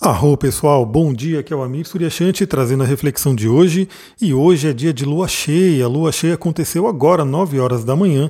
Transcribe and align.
Arro 0.00 0.36
pessoal, 0.36 0.84
bom 0.84 1.14
dia, 1.14 1.38
aqui 1.38 1.52
é 1.52 1.56
o 1.56 1.62
Amir 1.62 1.86
Suryashanti 1.86 2.44
trazendo 2.46 2.82
a 2.82 2.86
reflexão 2.86 3.32
de 3.32 3.48
hoje 3.48 3.88
e 4.20 4.34
hoje 4.34 4.68
é 4.68 4.72
dia 4.72 4.92
de 4.92 5.04
lua 5.04 5.28
cheia, 5.28 5.84
a 5.84 5.88
lua 5.88 6.10
cheia 6.10 6.34
aconteceu 6.34 6.88
agora, 6.88 7.24
9 7.24 7.60
horas 7.60 7.84
da 7.84 7.94
manhã, 7.94 8.28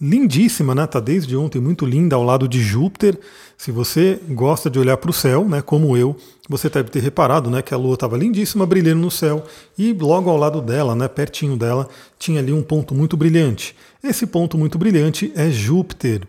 lindíssima, 0.00 0.74
né? 0.74 0.86
Tá 0.86 0.98
desde 0.98 1.36
ontem 1.36 1.60
muito 1.60 1.84
linda 1.84 2.16
ao 2.16 2.24
lado 2.24 2.48
de 2.48 2.62
Júpiter. 2.62 3.20
Se 3.58 3.70
você 3.70 4.18
gosta 4.30 4.70
de 4.70 4.78
olhar 4.78 4.96
para 4.96 5.10
o 5.10 5.12
céu, 5.12 5.46
né, 5.46 5.60
como 5.60 5.96
eu, 5.96 6.16
você 6.48 6.70
deve 6.70 6.88
ter 6.88 7.00
reparado, 7.00 7.50
né, 7.50 7.60
que 7.60 7.74
a 7.74 7.76
lua 7.76 7.94
estava 7.94 8.16
lindíssima 8.16 8.64
brilhando 8.64 9.02
no 9.02 9.10
céu 9.10 9.44
e 9.78 9.92
logo 9.92 10.30
ao 10.30 10.38
lado 10.38 10.62
dela, 10.62 10.96
né, 10.96 11.08
pertinho 11.08 11.58
dela, 11.58 11.88
tinha 12.18 12.40
ali 12.40 12.54
um 12.54 12.62
ponto 12.62 12.94
muito 12.94 13.18
brilhante. 13.18 13.76
Esse 14.02 14.26
ponto 14.26 14.56
muito 14.56 14.78
brilhante 14.78 15.30
é 15.36 15.50
Júpiter. 15.50 16.22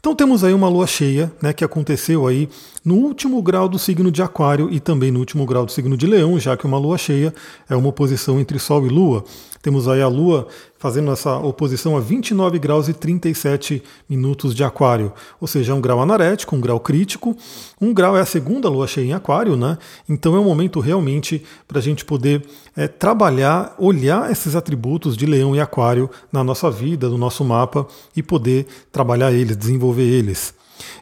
Então 0.00 0.14
temos 0.14 0.42
aí 0.42 0.54
uma 0.54 0.68
lua 0.68 0.86
cheia, 0.86 1.30
né, 1.42 1.52
que 1.52 1.64
aconteceu 1.64 2.26
aí 2.26 2.48
no 2.84 2.96
último 2.96 3.40
grau 3.42 3.68
do 3.68 3.78
signo 3.78 4.10
de 4.10 4.22
Aquário 4.22 4.68
e 4.70 4.80
também 4.80 5.10
no 5.10 5.20
último 5.20 5.46
grau 5.46 5.64
do 5.64 5.72
signo 5.72 5.96
de 5.96 6.06
Leão, 6.06 6.38
já 6.38 6.56
que 6.56 6.66
uma 6.66 6.78
lua 6.78 6.98
cheia 6.98 7.32
é 7.68 7.76
uma 7.76 7.88
oposição 7.88 8.40
entre 8.40 8.58
Sol 8.58 8.86
e 8.86 8.88
Lua. 8.88 9.24
Temos 9.62 9.86
aí 9.86 10.02
a 10.02 10.08
Lua 10.08 10.48
fazendo 10.76 11.12
essa 11.12 11.36
oposição 11.36 11.96
a 11.96 12.00
29 12.00 12.58
graus 12.58 12.88
e 12.88 12.92
37 12.92 13.80
minutos 14.08 14.52
de 14.52 14.64
Aquário, 14.64 15.12
ou 15.40 15.46
seja, 15.46 15.70
é 15.70 15.74
um 15.74 15.80
grau 15.80 16.00
anarético, 16.00 16.56
um 16.56 16.60
grau 16.60 16.80
crítico. 16.80 17.36
Um 17.80 17.94
grau 17.94 18.16
é 18.16 18.20
a 18.20 18.26
segunda 18.26 18.68
lua 18.68 18.88
cheia 18.88 19.06
em 19.06 19.12
Aquário, 19.12 19.56
né? 19.56 19.78
Então 20.08 20.34
é 20.34 20.40
um 20.40 20.44
momento 20.44 20.80
realmente 20.80 21.44
para 21.68 21.78
a 21.78 21.82
gente 21.82 22.04
poder 22.04 22.44
é, 22.76 22.88
trabalhar, 22.88 23.76
olhar 23.78 24.28
esses 24.32 24.56
atributos 24.56 25.16
de 25.16 25.24
Leão 25.24 25.54
e 25.54 25.60
Aquário 25.60 26.10
na 26.32 26.42
nossa 26.42 26.68
vida, 26.68 27.08
no 27.08 27.16
nosso 27.16 27.44
mapa 27.44 27.86
e 28.16 28.22
poder 28.22 28.66
trabalhar 28.90 29.30
eles, 29.30 29.56
desenvolver 29.56 30.02
eles. 30.02 30.52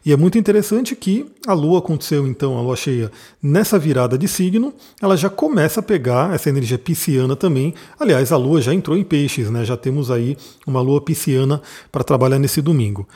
E 0.05 0.13
é 0.13 0.17
muito 0.17 0.39
interessante 0.39 0.97
que 0.97 1.27
a 1.47 1.53
Lua 1.53 1.79
aconteceu 1.79 2.27
então, 2.27 2.57
a 2.57 2.61
Lua 2.61 2.77
cheia, 2.77 3.11
nessa 3.43 3.79
virada 3.79 4.17
de 4.17 4.29
signo, 4.29 4.73
ela 5.01 5.17
já 5.17 5.29
começa 5.29 5.81
a 5.81 5.83
pegar 5.83 6.35
essa 6.35 6.49
energia 6.49 6.79
pisciana 6.79 7.37
também. 7.37 7.75
Aliás, 7.99 8.33
a 8.33 8.37
Lua 8.37 8.61
já 8.61 8.73
entrou 8.73 8.97
em 8.97 9.05
peixes, 9.05 9.51
né? 9.51 9.65
Já 9.65 9.77
temos 9.77 10.11
aí 10.11 10.37
uma 10.67 10.81
Lua 10.81 11.01
pisciana 11.01 11.61
para 11.91 12.05
trabalhar 12.05 12.39
nesse 12.39 12.63
domingo. 12.63 13.09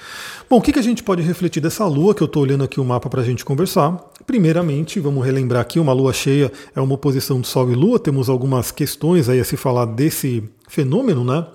Bom, 0.48 0.58
o 0.58 0.62
que, 0.62 0.72
que 0.72 0.78
a 0.78 0.82
gente 0.82 1.02
pode 1.02 1.22
refletir 1.22 1.60
dessa 1.60 1.86
Lua, 1.86 2.14
que 2.14 2.22
eu 2.22 2.26
estou 2.26 2.42
olhando 2.42 2.64
aqui 2.64 2.80
o 2.80 2.84
mapa 2.84 3.08
para 3.08 3.20
a 3.20 3.24
gente 3.24 3.44
conversar? 3.44 3.98
Primeiramente, 4.26 5.00
vamos 5.00 5.24
relembrar 5.24 5.62
aqui, 5.62 5.78
uma 5.78 5.92
Lua 5.92 6.12
cheia 6.12 6.50
é 6.74 6.80
uma 6.80 6.94
oposição 6.94 7.40
de 7.40 7.46
Sol 7.46 7.70
e 7.70 7.74
Lua, 7.74 7.98
temos 7.98 8.28
algumas 8.28 8.70
questões 8.70 9.28
aí 9.28 9.40
a 9.40 9.44
se 9.44 9.56
falar 9.56 9.84
desse 9.86 10.42
fenômeno, 10.68 11.24
né? 11.24 11.46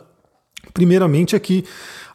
Primeiramente 0.74 1.36
aqui, 1.36 1.66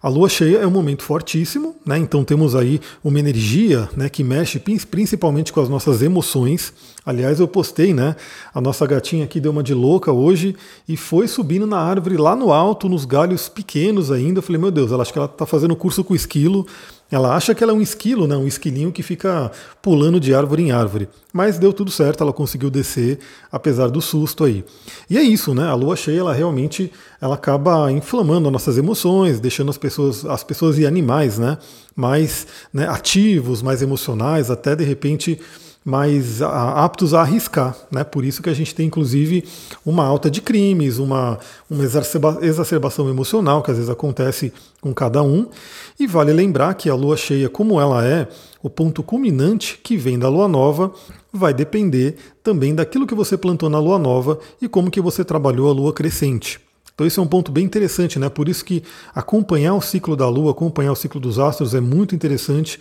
a 0.04 0.08
lua 0.10 0.28
cheia 0.28 0.58
é 0.58 0.66
um 0.66 0.70
momento 0.70 1.02
fortíssimo, 1.02 1.76
né? 1.82 1.96
então 1.96 2.22
temos 2.22 2.54
aí 2.54 2.78
uma 3.02 3.18
energia 3.18 3.88
né, 3.96 4.06
que 4.10 4.22
mexe 4.22 4.58
principalmente 4.58 5.50
com 5.50 5.62
as 5.62 5.68
nossas 5.70 6.02
emoções. 6.02 6.74
Aliás, 7.06 7.40
eu 7.40 7.48
postei, 7.48 7.94
né? 7.94 8.14
A 8.52 8.60
nossa 8.60 8.86
gatinha 8.86 9.24
aqui 9.24 9.40
deu 9.40 9.50
uma 9.50 9.62
de 9.62 9.72
louca 9.72 10.12
hoje 10.12 10.54
e 10.86 10.94
foi 10.94 11.26
subindo 11.26 11.66
na 11.66 11.78
árvore 11.78 12.18
lá 12.18 12.36
no 12.36 12.52
alto, 12.52 12.86
nos 12.86 13.06
galhos 13.06 13.48
pequenos 13.48 14.10
ainda. 14.10 14.38
Eu 14.38 14.42
falei, 14.42 14.60
meu 14.60 14.70
Deus, 14.70 14.92
ela 14.92 15.02
acho 15.02 15.12
que 15.12 15.18
ela 15.18 15.26
está 15.26 15.46
fazendo 15.46 15.74
curso 15.76 16.04
com 16.04 16.14
esquilo. 16.14 16.66
Ela 17.10 17.36
acha 17.36 17.54
que 17.54 17.62
ela 17.62 17.72
é 17.72 17.74
um 17.74 17.82
esquilo, 17.82 18.26
né? 18.26 18.36
um 18.36 18.46
esquilinho 18.46 18.90
que 18.90 19.02
fica 19.02 19.52
pulando 19.82 20.18
de 20.18 20.34
árvore 20.34 20.62
em 20.62 20.72
árvore. 20.72 21.08
Mas 21.32 21.58
deu 21.58 21.72
tudo 21.72 21.90
certo, 21.90 22.22
ela 22.22 22.32
conseguiu 22.32 22.70
descer, 22.70 23.18
apesar 23.52 23.88
do 23.88 24.00
susto 24.00 24.42
aí. 24.42 24.64
E 25.08 25.18
é 25.18 25.22
isso, 25.22 25.54
né? 25.54 25.68
A 25.68 25.74
lua 25.74 25.96
cheia, 25.96 26.20
ela 26.20 26.32
realmente 26.32 26.90
ela 27.20 27.34
acaba 27.34 27.92
inflamando 27.92 28.48
as 28.48 28.52
nossas 28.52 28.78
emoções, 28.78 29.38
deixando 29.38 29.70
as 29.70 29.78
pessoas, 29.78 29.93
as 30.28 30.44
pessoas 30.44 30.78
e 30.78 30.86
animais 30.86 31.38
né? 31.38 31.58
mais 31.94 32.46
né, 32.72 32.88
ativos, 32.88 33.62
mais 33.62 33.82
emocionais, 33.82 34.50
até 34.50 34.74
de 34.74 34.84
repente 34.84 35.40
mais 35.84 36.40
aptos 36.40 37.12
a 37.12 37.20
arriscar. 37.20 37.76
Né? 37.92 38.02
Por 38.02 38.24
isso 38.24 38.42
que 38.42 38.48
a 38.48 38.54
gente 38.54 38.74
tem, 38.74 38.86
inclusive, 38.86 39.44
uma 39.84 40.04
alta 40.04 40.30
de 40.30 40.40
crimes, 40.40 40.96
uma, 40.96 41.38
uma 41.68 41.84
exacerbação 41.84 43.08
emocional 43.10 43.62
que 43.62 43.70
às 43.70 43.76
vezes 43.76 43.90
acontece 43.90 44.52
com 44.80 44.94
cada 44.94 45.22
um. 45.22 45.46
E 46.00 46.06
vale 46.06 46.32
lembrar 46.32 46.74
que 46.74 46.88
a 46.88 46.94
lua 46.94 47.16
cheia, 47.16 47.50
como 47.50 47.78
ela 47.78 48.04
é, 48.04 48.26
o 48.62 48.70
ponto 48.70 49.02
culminante 49.02 49.78
que 49.82 49.96
vem 49.96 50.18
da 50.18 50.28
lua 50.28 50.48
nova, 50.48 50.90
vai 51.30 51.52
depender 51.52 52.16
também 52.42 52.74
daquilo 52.74 53.06
que 53.06 53.14
você 53.14 53.36
plantou 53.36 53.68
na 53.68 53.78
lua 53.78 53.98
nova 53.98 54.38
e 54.62 54.68
como 54.68 54.90
que 54.90 55.00
você 55.00 55.22
trabalhou 55.22 55.68
a 55.68 55.72
lua 55.72 55.92
crescente. 55.92 56.60
Então 56.94 57.06
esse 57.06 57.18
é 57.18 57.22
um 57.22 57.26
ponto 57.26 57.50
bem 57.50 57.64
interessante, 57.64 58.18
né? 58.18 58.28
Por 58.28 58.48
isso 58.48 58.64
que 58.64 58.82
acompanhar 59.14 59.74
o 59.74 59.80
ciclo 59.80 60.16
da 60.16 60.28
Lua, 60.28 60.52
acompanhar 60.52 60.92
o 60.92 60.96
ciclo 60.96 61.20
dos 61.20 61.38
astros 61.38 61.74
é 61.74 61.80
muito 61.80 62.14
interessante, 62.14 62.80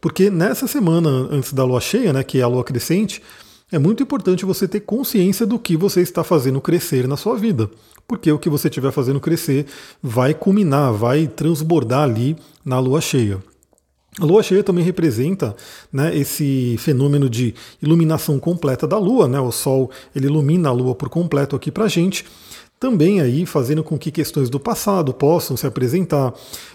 porque 0.00 0.30
nessa 0.30 0.66
semana 0.66 1.08
antes 1.30 1.52
da 1.52 1.62
lua 1.62 1.80
cheia, 1.80 2.12
né, 2.12 2.24
que 2.24 2.38
é 2.38 2.42
a 2.42 2.48
lua 2.48 2.64
crescente, 2.64 3.22
é 3.70 3.78
muito 3.78 4.02
importante 4.02 4.44
você 4.44 4.66
ter 4.66 4.80
consciência 4.80 5.46
do 5.46 5.58
que 5.58 5.76
você 5.76 6.00
está 6.00 6.24
fazendo 6.24 6.60
crescer 6.60 7.06
na 7.06 7.16
sua 7.16 7.36
vida. 7.36 7.70
Porque 8.08 8.32
o 8.32 8.38
que 8.38 8.48
você 8.48 8.68
estiver 8.68 8.90
fazendo 8.90 9.20
crescer 9.20 9.66
vai 10.02 10.34
culminar, 10.34 10.92
vai 10.92 11.28
transbordar 11.28 12.02
ali 12.02 12.36
na 12.64 12.80
lua 12.80 13.00
cheia. 13.00 13.38
A 14.18 14.24
lua 14.24 14.42
cheia 14.42 14.64
também 14.64 14.82
representa 14.82 15.54
né, 15.92 16.16
esse 16.16 16.76
fenômeno 16.78 17.30
de 17.30 17.54
iluminação 17.80 18.40
completa 18.40 18.88
da 18.88 18.98
lua. 18.98 19.28
Né? 19.28 19.38
O 19.38 19.52
sol 19.52 19.90
ele 20.16 20.26
ilumina 20.26 20.68
a 20.68 20.72
lua 20.72 20.96
por 20.96 21.08
completo 21.08 21.54
aqui 21.54 21.70
para 21.70 21.86
gente 21.86 22.24
também 22.80 23.20
aí 23.20 23.44
fazendo 23.44 23.84
com 23.84 23.98
que 23.98 24.10
questões 24.10 24.48
do 24.48 24.58
passado 24.58 25.12
possam 25.12 25.54
se 25.54 25.66
apresentar, 25.66 26.32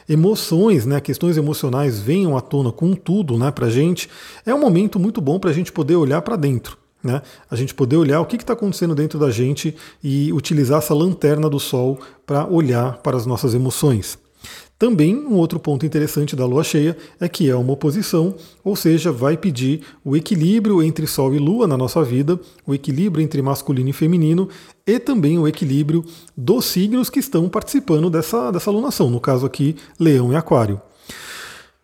emoções, 0.07 0.85
né, 0.85 1.01
questões 1.01 1.35
emocionais 1.35 1.99
venham 1.99 2.37
à 2.37 2.41
tona 2.41 2.71
com 2.71 2.93
tudo 2.93 3.39
né, 3.39 3.49
para 3.49 3.65
a 3.65 3.69
gente. 3.71 4.07
É 4.45 4.53
um 4.53 4.59
momento 4.59 4.99
muito 4.99 5.19
bom 5.19 5.39
para 5.39 5.49
a 5.49 5.53
gente 5.53 5.71
poder 5.71 5.95
olhar 5.95 6.21
para 6.21 6.35
dentro. 6.35 6.77
Né? 7.03 7.23
A 7.49 7.55
gente 7.55 7.73
poder 7.73 7.97
olhar 7.97 8.21
o 8.21 8.25
que 8.25 8.35
está 8.35 8.53
acontecendo 8.53 8.93
dentro 8.93 9.17
da 9.17 9.31
gente 9.31 9.75
e 10.03 10.31
utilizar 10.31 10.77
essa 10.77 10.93
lanterna 10.93 11.49
do 11.49 11.59
sol 11.59 11.99
para 12.23 12.47
olhar 12.47 12.97
para 12.99 13.17
as 13.17 13.25
nossas 13.25 13.55
emoções. 13.55 14.24
Também 14.77 15.15
um 15.15 15.35
outro 15.35 15.57
ponto 15.57 15.85
interessante 15.85 16.35
da 16.35 16.45
lua 16.45 16.63
cheia 16.63 16.97
é 17.19 17.29
que 17.29 17.49
é 17.49 17.55
uma 17.55 17.71
oposição, 17.71 18.35
ou 18.61 18.75
seja, 18.75 19.09
vai 19.09 19.37
pedir 19.37 19.81
o 20.03 20.17
equilíbrio 20.17 20.83
entre 20.83 21.07
Sol 21.07 21.33
e 21.33 21.39
Lua 21.39 21.65
na 21.65 21.77
nossa 21.77 22.03
vida, 22.03 22.37
o 22.67 22.73
equilíbrio 22.73 23.23
entre 23.23 23.41
masculino 23.41 23.89
e 23.89 23.93
feminino 23.93 24.49
e 24.85 24.99
também 24.99 25.39
o 25.39 25.47
equilíbrio 25.47 26.03
dos 26.35 26.65
signos 26.65 27.09
que 27.09 27.19
estão 27.19 27.47
participando 27.47 28.09
dessa, 28.09 28.51
dessa 28.51 28.69
alunação, 28.69 29.09
no 29.09 29.21
caso 29.21 29.45
aqui, 29.45 29.77
Leão 29.97 30.33
e 30.33 30.35
Aquário. 30.35 30.81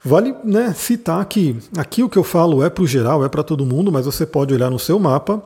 Vale 0.04 0.36
né, 0.44 0.74
citar 0.74 1.24
que 1.26 1.56
aqui 1.78 2.04
o 2.04 2.10
que 2.10 2.18
eu 2.18 2.24
falo 2.24 2.62
é 2.62 2.70
para 2.70 2.84
o 2.84 2.88
geral, 2.88 3.24
é 3.24 3.30
para 3.30 3.44
todo 3.44 3.66
mundo, 3.66 3.92
mas 3.92 4.06
você 4.06 4.26
pode 4.26 4.54
olhar 4.54 4.70
no 4.70 4.80
seu 4.80 5.00
mapa 5.00 5.42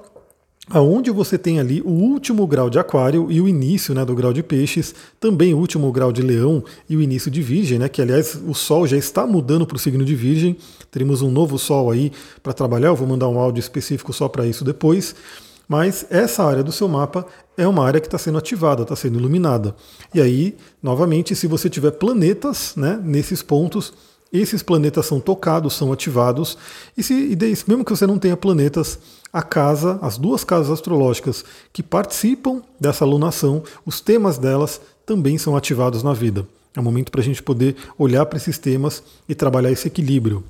aonde 0.69 1.11
você 1.11 1.37
tem 1.37 1.59
ali 1.59 1.81
o 1.81 1.89
último 1.89 2.45
grau 2.47 2.69
de 2.69 2.79
aquário 2.79 3.31
e 3.31 3.39
o 3.39 3.47
início 3.47 3.93
né, 3.93 4.03
do 4.03 4.15
grau 4.15 4.33
de 4.33 4.41
peixes, 4.41 4.95
também 5.19 5.53
o 5.53 5.57
último 5.57 5.91
grau 5.91 6.11
de 6.11 6.21
leão 6.21 6.63
e 6.89 6.97
o 6.97 7.01
início 7.01 7.29
de 7.29 7.41
virgem, 7.41 7.77
né, 7.77 7.87
que 7.87 8.01
aliás 8.01 8.39
o 8.47 8.53
sol 8.53 8.87
já 8.87 8.97
está 8.97 9.27
mudando 9.27 9.65
para 9.65 9.75
o 9.75 9.79
signo 9.79 10.03
de 10.03 10.15
virgem, 10.15 10.57
teremos 10.89 11.21
um 11.21 11.29
novo 11.29 11.57
sol 11.59 11.91
aí 11.91 12.11
para 12.41 12.53
trabalhar, 12.53 12.87
eu 12.89 12.95
vou 12.95 13.07
mandar 13.07 13.27
um 13.27 13.39
áudio 13.39 13.59
específico 13.59 14.11
só 14.11 14.27
para 14.27 14.45
isso 14.45 14.63
depois, 14.63 15.15
mas 15.67 16.05
essa 16.09 16.43
área 16.43 16.63
do 16.63 16.71
seu 16.71 16.87
mapa 16.87 17.25
é 17.57 17.67
uma 17.67 17.85
área 17.85 17.99
que 17.99 18.07
está 18.07 18.17
sendo 18.17 18.37
ativada, 18.37 18.83
está 18.83 18.95
sendo 18.95 19.17
iluminada. 19.17 19.75
E 20.13 20.21
aí, 20.21 20.55
novamente, 20.81 21.35
se 21.35 21.47
você 21.47 21.69
tiver 21.69 21.91
planetas 21.91 22.75
né, 22.75 22.99
nesses 23.03 23.41
pontos, 23.41 23.91
esses 24.39 24.63
planetas 24.63 25.05
são 25.05 25.19
tocados, 25.19 25.73
são 25.73 25.91
ativados, 25.91 26.57
e, 26.97 27.03
se, 27.03 27.13
e 27.13 27.37
mesmo 27.67 27.85
que 27.85 27.91
você 27.91 28.05
não 28.05 28.17
tenha 28.17 28.37
planetas, 28.37 28.99
a 29.31 29.41
casa, 29.41 29.99
as 30.01 30.17
duas 30.17 30.43
casas 30.43 30.71
astrológicas 30.71 31.43
que 31.73 31.83
participam 31.83 32.61
dessa 32.79 33.03
alunação, 33.03 33.63
os 33.85 33.99
temas 33.99 34.37
delas 34.37 34.79
também 35.05 35.37
são 35.37 35.55
ativados 35.55 36.03
na 36.03 36.13
vida. 36.13 36.47
É 36.75 36.79
um 36.79 36.83
momento 36.83 37.11
para 37.11 37.21
a 37.21 37.23
gente 37.23 37.43
poder 37.43 37.75
olhar 37.97 38.25
para 38.25 38.37
esses 38.37 38.57
temas 38.57 39.03
e 39.27 39.35
trabalhar 39.35 39.71
esse 39.71 39.87
equilíbrio. 39.87 40.43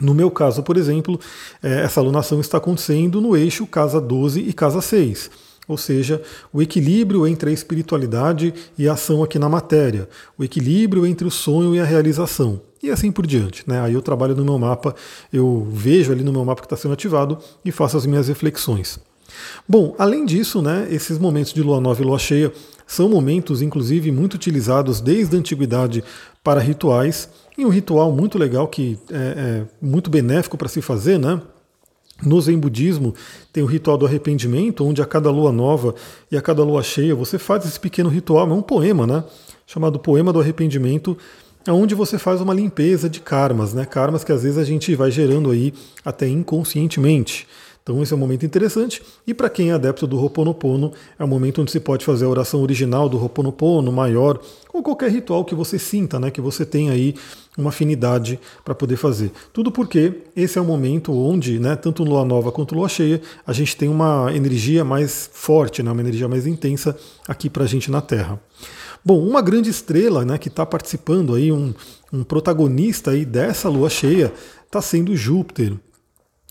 No 0.00 0.14
meu 0.14 0.30
caso, 0.30 0.62
por 0.62 0.76
exemplo, 0.76 1.20
é, 1.62 1.82
essa 1.82 2.00
alunação 2.00 2.40
está 2.40 2.58
acontecendo 2.58 3.20
no 3.20 3.36
eixo 3.36 3.66
casa 3.66 4.00
12 4.00 4.40
e 4.40 4.52
casa 4.52 4.80
6 4.80 5.49
ou 5.70 5.76
seja, 5.76 6.20
o 6.52 6.60
equilíbrio 6.60 7.26
entre 7.26 7.50
a 7.50 7.52
espiritualidade 7.52 8.52
e 8.76 8.88
a 8.88 8.94
ação 8.94 9.22
aqui 9.22 9.38
na 9.38 9.48
matéria, 9.48 10.08
o 10.36 10.42
equilíbrio 10.42 11.06
entre 11.06 11.26
o 11.26 11.30
sonho 11.30 11.74
e 11.74 11.80
a 11.80 11.84
realização 11.84 12.60
e 12.82 12.90
assim 12.90 13.12
por 13.12 13.26
diante. 13.26 13.62
Né? 13.66 13.80
Aí 13.80 13.94
eu 13.94 14.02
trabalho 14.02 14.34
no 14.34 14.44
meu 14.44 14.58
mapa, 14.58 14.94
eu 15.32 15.68
vejo 15.70 16.12
ali 16.12 16.24
no 16.24 16.32
meu 16.32 16.44
mapa 16.44 16.62
que 16.62 16.66
está 16.66 16.76
sendo 16.76 16.94
ativado 16.94 17.38
e 17.64 17.70
faço 17.70 17.96
as 17.96 18.06
minhas 18.06 18.28
reflexões. 18.28 18.98
Bom, 19.68 19.94
além 19.98 20.24
disso, 20.24 20.60
né, 20.60 20.88
esses 20.90 21.18
momentos 21.18 21.52
de 21.52 21.62
lua 21.62 21.80
nova 21.80 22.02
e 22.02 22.04
lua 22.04 22.18
cheia 22.18 22.52
são 22.86 23.08
momentos, 23.08 23.62
inclusive, 23.62 24.10
muito 24.10 24.34
utilizados 24.34 25.00
desde 25.00 25.36
a 25.36 25.38
antiguidade 25.38 26.02
para 26.42 26.58
rituais, 26.58 27.28
e 27.56 27.64
um 27.64 27.68
ritual 27.68 28.10
muito 28.10 28.36
legal 28.38 28.66
que 28.66 28.98
é, 29.10 29.14
é 29.14 29.66
muito 29.80 30.10
benéfico 30.10 30.56
para 30.56 30.68
se 30.68 30.82
fazer, 30.82 31.18
né? 31.18 31.40
No 32.22 32.40
Zen 32.40 32.58
Budismo 32.58 33.14
tem 33.52 33.62
o 33.62 33.66
ritual 33.66 33.96
do 33.96 34.06
arrependimento, 34.06 34.84
onde 34.84 35.00
a 35.00 35.06
cada 35.06 35.30
lua 35.30 35.52
nova 35.52 35.94
e 36.30 36.36
a 36.36 36.42
cada 36.42 36.62
lua 36.62 36.82
cheia 36.82 37.14
você 37.14 37.38
faz 37.38 37.64
esse 37.64 37.80
pequeno 37.80 38.08
ritual, 38.08 38.48
é 38.48 38.52
um 38.52 38.62
poema, 38.62 39.06
né? 39.06 39.24
Chamado 39.66 39.98
Poema 39.98 40.32
do 40.32 40.40
Arrependimento, 40.40 41.16
onde 41.68 41.94
você 41.94 42.18
faz 42.18 42.40
uma 42.40 42.52
limpeza 42.52 43.08
de 43.08 43.20
karmas, 43.20 43.72
né? 43.72 43.84
Karmas 43.84 44.24
que 44.24 44.32
às 44.32 44.42
vezes 44.42 44.58
a 44.58 44.64
gente 44.64 44.94
vai 44.94 45.10
gerando 45.10 45.50
aí 45.50 45.72
até 46.04 46.26
inconscientemente. 46.26 47.46
Então 47.82 48.02
esse 48.02 48.12
é 48.12 48.16
um 48.16 48.18
momento 48.18 48.44
interessante. 48.44 49.02
E 49.26 49.32
para 49.32 49.48
quem 49.48 49.70
é 49.70 49.72
adepto 49.72 50.06
do 50.06 50.18
Ho'oponopono, 50.18 50.92
é 51.18 51.24
um 51.24 51.28
momento 51.28 51.62
onde 51.62 51.70
se 51.70 51.80
pode 51.80 52.04
fazer 52.04 52.24
a 52.24 52.28
oração 52.28 52.62
original 52.62 53.08
do 53.08 53.18
Ho'oponopono, 53.18 53.90
maior, 53.90 54.40
ou 54.72 54.82
qualquer 54.82 55.10
ritual 55.10 55.44
que 55.44 55.54
você 55.54 55.78
sinta, 55.78 56.20
né, 56.20 56.30
que 56.30 56.40
você 56.40 56.64
tem 56.64 56.90
aí 56.90 57.14
uma 57.58 57.70
afinidade 57.70 58.38
para 58.64 58.74
poder 58.74 58.96
fazer. 58.96 59.32
Tudo 59.52 59.72
porque 59.72 60.22
esse 60.36 60.58
é 60.58 60.60
o 60.60 60.64
momento 60.64 61.12
onde, 61.12 61.58
né, 61.58 61.74
tanto 61.74 62.04
lua 62.04 62.24
nova 62.24 62.52
quanto 62.52 62.74
lua 62.74 62.88
cheia, 62.88 63.20
a 63.46 63.52
gente 63.52 63.76
tem 63.76 63.88
uma 63.88 64.30
energia 64.34 64.84
mais 64.84 65.28
forte, 65.32 65.82
né, 65.82 65.90
uma 65.90 66.00
energia 66.00 66.28
mais 66.28 66.46
intensa 66.46 66.96
aqui 67.26 67.50
para 67.50 67.64
a 67.64 67.66
gente 67.66 67.90
na 67.90 68.00
Terra. 68.00 68.40
Bom, 69.04 69.26
uma 69.26 69.40
grande 69.40 69.70
estrela 69.70 70.24
né, 70.24 70.36
que 70.36 70.48
está 70.48 70.64
participando 70.66 71.34
aí, 71.34 71.50
um, 71.50 71.72
um 72.12 72.22
protagonista 72.22 73.12
aí 73.12 73.24
dessa 73.24 73.68
lua 73.68 73.88
cheia, 73.88 74.32
está 74.66 74.80
sendo 74.82 75.16
Júpiter. 75.16 75.74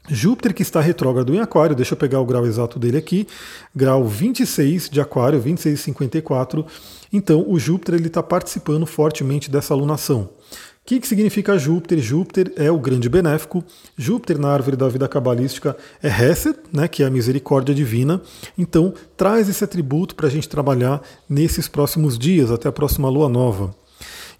Júpiter 0.07 0.53
que 0.53 0.61
está 0.61 0.79
retrógrado 0.79 1.33
em 1.33 1.39
Aquário, 1.39 1.75
deixa 1.75 1.93
eu 1.93 1.97
pegar 1.97 2.19
o 2.19 2.25
grau 2.25 2.45
exato 2.45 2.79
dele 2.79 2.97
aqui, 2.97 3.27
grau 3.75 4.07
26 4.07 4.89
de 4.89 5.01
Aquário, 5.01 5.41
26,54. 5.41 6.65
Então 7.11 7.45
o 7.47 7.59
Júpiter 7.59 7.95
ele 7.95 8.07
está 8.07 8.23
participando 8.23 8.85
fortemente 8.85 9.51
dessa 9.51 9.73
alunação. 9.73 10.21
O 10.21 10.89
que, 10.89 10.99
que 10.99 11.07
significa 11.07 11.57
Júpiter? 11.57 11.99
Júpiter 11.99 12.51
é 12.55 12.71
o 12.71 12.79
grande 12.79 13.07
benéfico. 13.07 13.63
Júpiter 13.95 14.39
na 14.39 14.49
árvore 14.49 14.75
da 14.75 14.87
vida 14.87 15.07
cabalística 15.07 15.77
é 16.01 16.07
Hesed, 16.07 16.57
né, 16.73 16.87
que 16.87 17.03
é 17.03 17.05
a 17.05 17.11
misericórdia 17.11 17.75
divina. 17.75 18.19
Então 18.57 18.93
traz 19.15 19.47
esse 19.47 19.63
atributo 19.63 20.15
para 20.15 20.25
a 20.25 20.31
gente 20.31 20.49
trabalhar 20.49 21.01
nesses 21.29 21.67
próximos 21.67 22.17
dias, 22.17 22.49
até 22.49 22.67
a 22.67 22.71
próxima 22.71 23.07
lua 23.07 23.29
nova. 23.29 23.75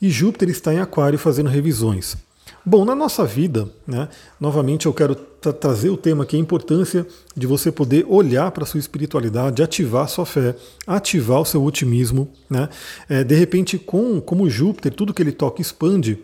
E 0.02 0.10
Júpiter 0.10 0.50
está 0.50 0.74
em 0.74 0.80
Aquário 0.80 1.20
fazendo 1.20 1.50
revisões. 1.50 2.18
Bom, 2.66 2.84
na 2.86 2.94
nossa 2.94 3.26
vida, 3.26 3.70
né, 3.88 4.10
novamente 4.40 4.86
eu 4.86 4.94
quero 4.94 5.16
tra 5.16 5.54
trazer 5.54 5.90
o 5.90 5.98
tema 5.98 6.28
é 6.30 6.36
a 6.36 6.40
importância 6.40 7.08
de 7.36 7.48
você 7.48 7.72
poder 7.72 8.06
olhar 8.08 8.52
para 8.52 8.64
a 8.64 8.68
sua 8.68 8.80
espiritualidade, 8.80 9.64
ativar 9.64 10.04
a 10.04 10.08
sua 10.08 10.26
fé, 10.26 10.56
ativar 10.86 11.40
o 11.40 11.46
seu 11.46 11.64
otimismo. 11.64 12.30
Né? 12.50 12.68
É, 13.08 13.24
de 13.24 13.36
repente, 13.36 13.78
com 13.78 14.20
como 14.20 14.50
Júpiter, 14.50 14.94
tudo 14.94 15.14
que 15.14 15.22
ele 15.22 15.32
toca 15.32 15.62
expande, 15.62 16.20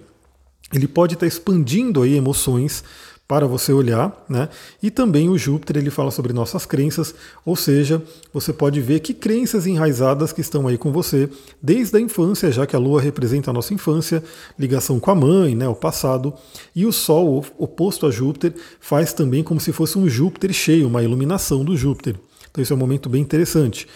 ele 0.73 0.87
pode 0.87 1.13
estar 1.13 1.25
tá 1.25 1.27
expandindo 1.27 2.01
aí 2.01 2.15
emoções, 2.15 2.83
para 3.27 3.47
você 3.47 3.73
olhar, 3.73 4.23
né? 4.29 4.49
E 4.81 4.91
também 4.91 5.29
o 5.29 5.37
Júpiter 5.37 5.77
ele 5.77 5.89
fala 5.89 6.11
sobre 6.11 6.31
nossas 6.31 6.65
crenças, 6.65 7.15
ou 7.43 7.55
seja, 7.55 8.01
você 8.31 8.53
pode 8.53 8.79
ver 8.81 8.99
que 8.99 9.13
crenças 9.13 9.65
enraizadas 9.65 10.31
que 10.31 10.41
estão 10.41 10.67
aí 10.67 10.77
com 10.77 10.91
você 10.91 11.27
desde 11.61 11.97
a 11.97 11.99
infância, 11.99 12.51
já 12.51 12.67
que 12.67 12.75
a 12.75 12.79
Lua 12.79 13.01
representa 13.01 13.49
a 13.49 13.53
nossa 13.53 13.73
infância, 13.73 14.23
ligação 14.59 14.99
com 14.99 15.09
a 15.09 15.15
mãe, 15.15 15.55
né, 15.55 15.67
o 15.67 15.75
passado, 15.75 16.33
e 16.75 16.85
o 16.85 16.91
Sol 16.91 17.43
oposto 17.57 18.05
a 18.05 18.11
Júpiter 18.11 18.53
faz 18.79 19.11
também 19.11 19.43
como 19.43 19.59
se 19.59 19.71
fosse 19.71 19.97
um 19.97 20.07
Júpiter 20.07 20.53
cheio, 20.53 20.87
uma 20.87 21.01
iluminação 21.01 21.65
do 21.65 21.75
Júpiter. 21.75 22.15
Então 22.51 22.61
esse 22.61 22.71
é 22.71 22.75
um 22.75 22.79
momento 22.79 23.09
bem 23.09 23.21
interessante. 23.21 23.87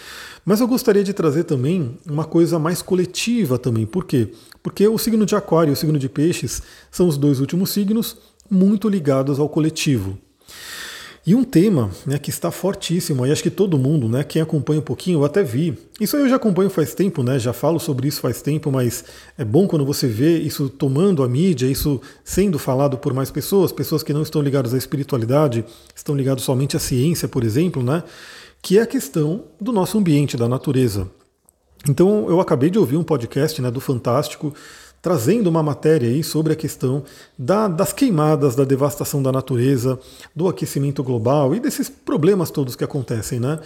Mas 0.44 0.60
eu 0.60 0.68
gostaria 0.68 1.04
de 1.04 1.14
trazer 1.14 1.44
também 1.44 1.98
uma 2.06 2.25
coisa 2.25 2.58
mais 2.58 2.82
coletiva 2.82 3.60
também. 3.60 3.86
Por 3.86 4.06
quê? 4.06 4.30
Porque 4.64 4.88
o 4.88 4.98
signo 4.98 5.25
de 5.25 5.36
Aquário 5.36 5.72
e 5.72 5.74
o 5.74 5.75
signo 5.75 6.00
de 6.00 6.10
Peixes 6.10 6.62
são 6.90 7.08
os 7.08 7.18
dois 7.18 7.40
últimos 7.40 7.70
signos 7.70 8.18
muito 8.50 8.90
ligados 8.90 9.40
ao 9.40 9.50
coletivo. 9.50 10.18
E 11.25 11.36
um 11.36 11.44
tema 11.44 11.92
né, 12.06 12.18
que 12.18 12.30
está 12.30 12.50
fortíssimo, 12.50 13.25
e 13.25 13.31
acho 13.31 13.44
que 13.44 13.51
todo 13.51 13.78
mundo, 13.78 14.07
né, 14.07 14.24
quem 14.24 14.42
acompanha 14.42 14.80
um 14.80 14.84
pouquinho, 14.84 15.19
eu 15.19 15.25
até 15.25 15.44
vi. 15.44 15.78
Isso 16.00 16.18
eu 16.18 16.28
já 16.28 16.38
acompanho 16.38 16.69
faz 16.69 16.96
tempo, 16.96 17.22
né, 17.22 17.38
já 17.38 17.54
falo 17.54 17.80
sobre 17.80 18.07
isso 18.07 18.22
faz 18.22 18.42
tempo, 18.42 18.72
mas 18.72 19.04
é 19.38 19.46
bom 19.46 19.68
quando 19.68 19.86
você 19.86 20.07
vê 20.07 20.40
isso 20.40 20.69
tomando 20.69 21.22
a 21.22 21.28
mídia, 21.28 21.68
isso 21.68 22.01
sendo 22.24 22.57
falado 22.57 22.98
por 22.98 23.13
mais 23.13 23.30
pessoas, 23.30 23.72
pessoas 23.72 24.01
que 24.01 24.13
não 24.13 24.24
estão 24.24 24.42
ligadas 24.42 24.74
à 24.74 24.78
espiritualidade, 24.78 25.63
estão 25.94 26.16
ligadas 26.16 26.44
somente 26.44 26.75
à 26.75 26.80
ciência, 26.80 27.28
por 27.28 27.44
exemplo, 27.44 27.84
né, 27.84 28.01
que 28.62 28.80
é 28.80 28.81
a 28.81 28.88
questão 28.88 29.44
do 29.62 29.72
nosso 29.72 29.98
ambiente, 29.98 30.36
da 30.36 30.48
natureza. 30.48 31.07
Então 31.88 32.28
eu 32.30 32.40
acabei 32.40 32.69
de 32.69 32.80
ouvir 32.80 32.98
um 32.98 33.04
podcast 33.04 33.62
né, 33.62 33.69
do 33.69 33.80
Fantástico 33.80 34.54
trazendo 35.01 35.48
uma 35.48 35.63
matéria 35.63 36.10
aí 36.10 36.24
sobre 36.24 36.54
a 36.54 36.56
questão 36.56 37.04
da, 37.38 37.68
das 37.68 37.94
queimadas, 37.94 38.56
da 38.56 38.63
devastação 38.63 39.22
da 39.22 39.31
natureza, 39.31 40.00
do 40.36 40.48
aquecimento 40.48 41.04
global 41.04 41.56
e 41.56 41.60
desses 41.60 41.90
problemas 41.90 42.51
todos 42.51 42.75
que 42.75 42.84
acontecem, 42.84 43.40
né? 43.40 43.60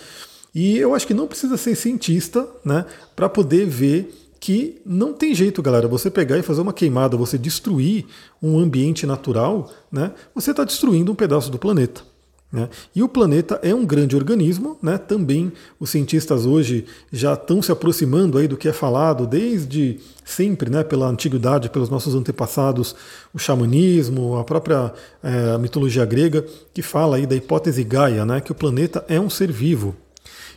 E 0.54 0.78
eu 0.78 0.94
acho 0.94 1.08
que 1.08 1.14
não 1.14 1.28
precisa 1.28 1.58
ser 1.58 1.76
cientista, 1.76 2.48
né, 2.64 2.86
para 3.16 3.28
poder 3.28 3.66
ver 3.66 4.14
que 4.40 4.82
não 4.86 5.14
tem 5.14 5.34
jeito, 5.34 5.62
galera. 5.64 5.88
Você 5.88 6.12
pegar 6.12 6.38
e 6.38 6.44
fazer 6.44 6.62
uma 6.62 6.74
queimada, 6.74 7.18
você 7.18 7.38
destruir 7.38 8.06
um 8.42 8.60
ambiente 8.60 9.08
natural, 9.08 9.72
né, 9.92 10.12
você 10.36 10.52
está 10.52 10.64
destruindo 10.64 11.12
um 11.12 11.16
pedaço 11.16 11.50
do 11.50 11.58
planeta. 11.58 12.13
Né? 12.54 12.70
E 12.96 13.02
o 13.02 13.10
planeta 13.10 13.60
é 13.64 13.74
um 13.74 13.84
grande 13.84 14.16
organismo, 14.16 14.78
né? 14.80 15.00
também 15.00 15.52
os 15.80 15.90
cientistas 15.90 16.46
hoje 16.46 16.86
já 17.12 17.34
estão 17.34 17.64
se 17.64 17.72
aproximando 17.72 18.38
aí 18.38 18.48
do 18.48 18.56
que 18.56 18.70
é 18.70 18.72
falado 18.72 19.26
desde 19.26 20.00
sempre, 20.24 20.70
né? 20.70 20.84
pela 20.84 21.08
antiguidade, 21.08 21.72
pelos 21.72 21.90
nossos 21.90 22.14
antepassados, 22.14 22.96
o 23.34 23.40
xamanismo, 23.40 24.38
a 24.38 24.44
própria 24.44 24.94
é, 25.24 25.58
mitologia 25.58 26.06
grega, 26.06 26.46
que 26.72 26.84
fala 26.84 27.18
aí 27.18 27.26
da 27.26 27.36
hipótese 27.36 27.84
Gaia, 27.84 28.24
né? 28.24 28.40
que 28.40 28.52
o 28.52 28.56
planeta 28.56 29.04
é 29.08 29.20
um 29.20 29.32
ser 29.32 29.52
vivo. 29.52 29.96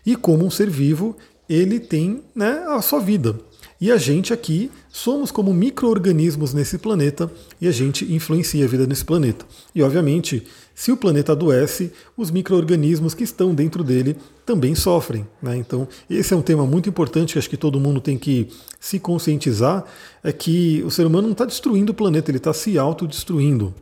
E 0.04 0.14
como 0.14 0.44
um 0.44 0.50
ser 0.50 0.68
vivo, 0.68 1.16
ele 1.48 1.80
tem 1.80 2.22
né, 2.34 2.64
a 2.68 2.82
sua 2.82 3.00
vida. 3.00 3.36
E 3.78 3.92
a 3.92 3.98
gente 3.98 4.32
aqui 4.32 4.70
somos 4.88 5.30
como 5.30 5.52
micro-organismos 5.52 6.54
nesse 6.54 6.78
planeta 6.78 7.30
e 7.60 7.68
a 7.68 7.70
gente 7.70 8.10
influencia 8.10 8.64
a 8.64 8.68
vida 8.68 8.86
nesse 8.86 9.04
planeta. 9.04 9.44
E 9.74 9.82
obviamente, 9.82 10.46
se 10.74 10.90
o 10.90 10.96
planeta 10.96 11.32
adoece, 11.32 11.92
os 12.16 12.30
micro-organismos 12.30 13.12
que 13.12 13.22
estão 13.22 13.54
dentro 13.54 13.84
dele 13.84 14.16
também 14.46 14.74
sofrem. 14.74 15.26
Né? 15.42 15.58
Então, 15.58 15.86
esse 16.08 16.32
é 16.32 16.36
um 16.36 16.40
tema 16.40 16.66
muito 16.66 16.88
importante 16.88 17.34
que 17.34 17.38
acho 17.38 17.50
que 17.50 17.56
todo 17.56 17.78
mundo 17.78 18.00
tem 18.00 18.16
que 18.16 18.48
se 18.80 18.98
conscientizar: 18.98 19.84
é 20.24 20.32
que 20.32 20.82
o 20.82 20.90
ser 20.90 21.06
humano 21.06 21.28
não 21.28 21.32
está 21.32 21.44
destruindo 21.44 21.92
o 21.92 21.94
planeta, 21.94 22.30
ele 22.30 22.38
está 22.38 22.54
se 22.54 22.78
autodestruindo. 22.78 23.74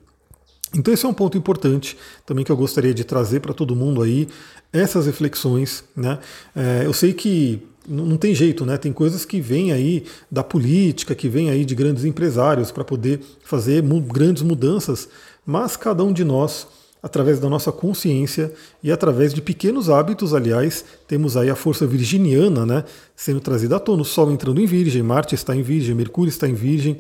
Então 0.77 0.93
esse 0.93 1.07
é 1.07 1.09
um 1.09 1.15
ponto 1.15 1.39
importante 1.39 1.97
também 2.27 2.45
que 2.45 2.51
eu 2.51 2.57
gostaria 2.57 2.93
de 2.93 3.05
trazer 3.05 3.39
para 3.39 3.55
todo 3.55 3.77
mundo 3.77 4.03
aí, 4.03 4.27
essas 4.73 5.07
reflexões. 5.07 5.85
Né? 5.97 6.19
É, 6.55 6.83
eu 6.85 6.93
sei 6.93 7.13
que 7.13 7.63
não 7.87 8.17
tem 8.17 8.35
jeito, 8.35 8.65
né? 8.65 8.77
Tem 8.77 8.93
coisas 8.93 9.25
que 9.25 9.41
vêm 9.41 9.73
aí 9.73 10.05
da 10.31 10.43
política, 10.43 11.15
que 11.15 11.29
vêm 11.29 11.51
aí 11.51 11.65
de 11.65 11.75
grandes 11.75 12.05
empresários 12.05 12.71
para 12.71 12.85
poder 12.85 13.21
fazer 13.43 13.83
grandes 14.07 14.43
mudanças, 14.43 15.09
mas 15.45 15.77
cada 15.77 16.03
um 16.03 16.13
de 16.13 16.25
nós, 16.25 16.67
através 17.03 17.39
da 17.39 17.49
nossa 17.49 17.71
consciência 17.71 18.53
e 18.83 18.91
através 18.91 19.35
de 19.35 19.43
pequenos 19.43 19.91
hábitos, 19.91 20.33
aliás, 20.33 20.85
temos 21.07 21.37
aí 21.37 21.51
a 21.51 21.55
força 21.55 21.87
virginiana, 21.87 22.65
né, 22.65 22.85
sendo 23.15 23.41
trazida 23.41 23.77
à 23.77 23.81
tona, 23.81 24.03
o 24.03 24.05
Sol 24.05 24.33
entrando 24.33 24.61
em 24.61 24.67
Virgem, 24.67 25.03
Marte 25.03 25.35
está 25.35 25.55
em 25.55 25.63
Virgem, 25.63 25.95
Mercúrio 25.95 26.31
está 26.31 26.49
em 26.49 26.55
Virgem, 26.55 26.99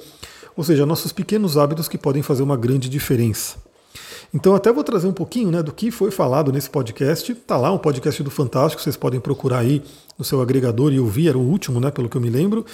ou 0.56 0.62
seja, 0.62 0.86
nossos 0.86 1.12
pequenos 1.12 1.56
hábitos 1.56 1.88
que 1.88 1.98
podem 1.98 2.22
fazer 2.22 2.42
uma 2.42 2.56
grande 2.56 2.88
diferença. 2.88 3.56
Então 4.32 4.54
até 4.54 4.72
vou 4.72 4.82
trazer 4.82 5.06
um 5.06 5.12
pouquinho 5.12 5.50
né, 5.50 5.62
do 5.62 5.72
que 5.72 5.90
foi 5.90 6.10
falado 6.10 6.52
nesse 6.52 6.68
podcast. 6.68 7.34
Tá 7.34 7.56
lá 7.56 7.72
um 7.72 7.78
podcast 7.78 8.22
do 8.22 8.30
Fantástico, 8.30 8.82
vocês 8.82 8.96
podem 8.96 9.20
procurar 9.20 9.58
aí 9.58 9.82
no 10.18 10.24
seu 10.24 10.40
agregador 10.40 10.92
e 10.92 11.00
ouvir, 11.00 11.28
era 11.28 11.38
o 11.38 11.42
último, 11.42 11.80
né, 11.80 11.90
pelo 11.90 12.08
que 12.08 12.16
eu 12.16 12.20
me 12.20 12.30
lembro. 12.30 12.64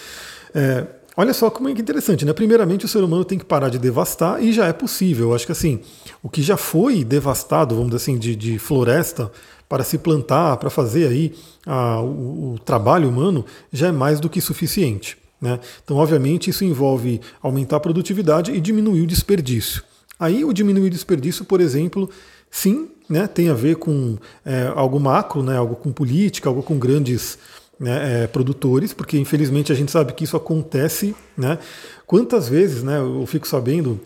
É, 0.54 0.86
olha 1.16 1.34
só 1.34 1.50
como 1.50 1.68
é 1.68 1.72
interessante, 1.72 2.24
né? 2.24 2.32
Primeiramente 2.32 2.84
o 2.84 2.88
ser 2.88 3.02
humano 3.02 3.24
tem 3.24 3.38
que 3.38 3.44
parar 3.44 3.68
de 3.68 3.78
devastar 3.78 4.42
e 4.42 4.52
já 4.52 4.66
é 4.66 4.72
possível. 4.72 5.28
Eu 5.28 5.34
acho 5.34 5.46
que 5.46 5.52
assim, 5.52 5.80
o 6.22 6.28
que 6.28 6.42
já 6.42 6.56
foi 6.56 7.04
devastado, 7.04 7.74
vamos 7.74 7.90
dizer 7.90 8.02
assim, 8.02 8.18
de, 8.18 8.34
de 8.34 8.58
floresta 8.58 9.30
para 9.68 9.84
se 9.84 9.98
plantar, 9.98 10.56
para 10.56 10.68
fazer 10.68 11.06
aí 11.06 11.34
a, 11.64 12.00
o, 12.00 12.54
o 12.54 12.58
trabalho 12.58 13.08
humano, 13.08 13.44
já 13.72 13.88
é 13.88 13.92
mais 13.92 14.18
do 14.18 14.28
que 14.28 14.40
suficiente. 14.40 15.16
Né? 15.40 15.58
Então, 15.82 15.96
obviamente, 15.96 16.50
isso 16.50 16.64
envolve 16.64 17.20
aumentar 17.40 17.76
a 17.76 17.80
produtividade 17.80 18.52
e 18.52 18.60
diminuir 18.60 19.02
o 19.02 19.06
desperdício. 19.06 19.82
Aí 20.20 20.44
o 20.44 20.52
diminuir 20.52 20.90
desperdício, 20.90 21.46
por 21.46 21.62
exemplo, 21.62 22.10
sim, 22.50 22.90
né, 23.08 23.26
tem 23.26 23.48
a 23.48 23.54
ver 23.54 23.76
com 23.76 24.18
é, 24.44 24.70
algo 24.76 25.00
macro, 25.00 25.42
né, 25.42 25.56
algo 25.56 25.74
com 25.74 25.90
política, 25.90 26.50
algo 26.50 26.62
com 26.62 26.78
grandes 26.78 27.38
né, 27.78 28.24
é, 28.24 28.26
produtores, 28.26 28.92
porque 28.92 29.18
infelizmente 29.18 29.72
a 29.72 29.74
gente 29.74 29.90
sabe 29.90 30.12
que 30.12 30.24
isso 30.24 30.36
acontece. 30.36 31.16
Né? 31.36 31.58
Quantas 32.06 32.48
vezes 32.48 32.82
né, 32.82 32.98
eu 33.00 33.24
fico 33.26 33.48
sabendo 33.48 33.98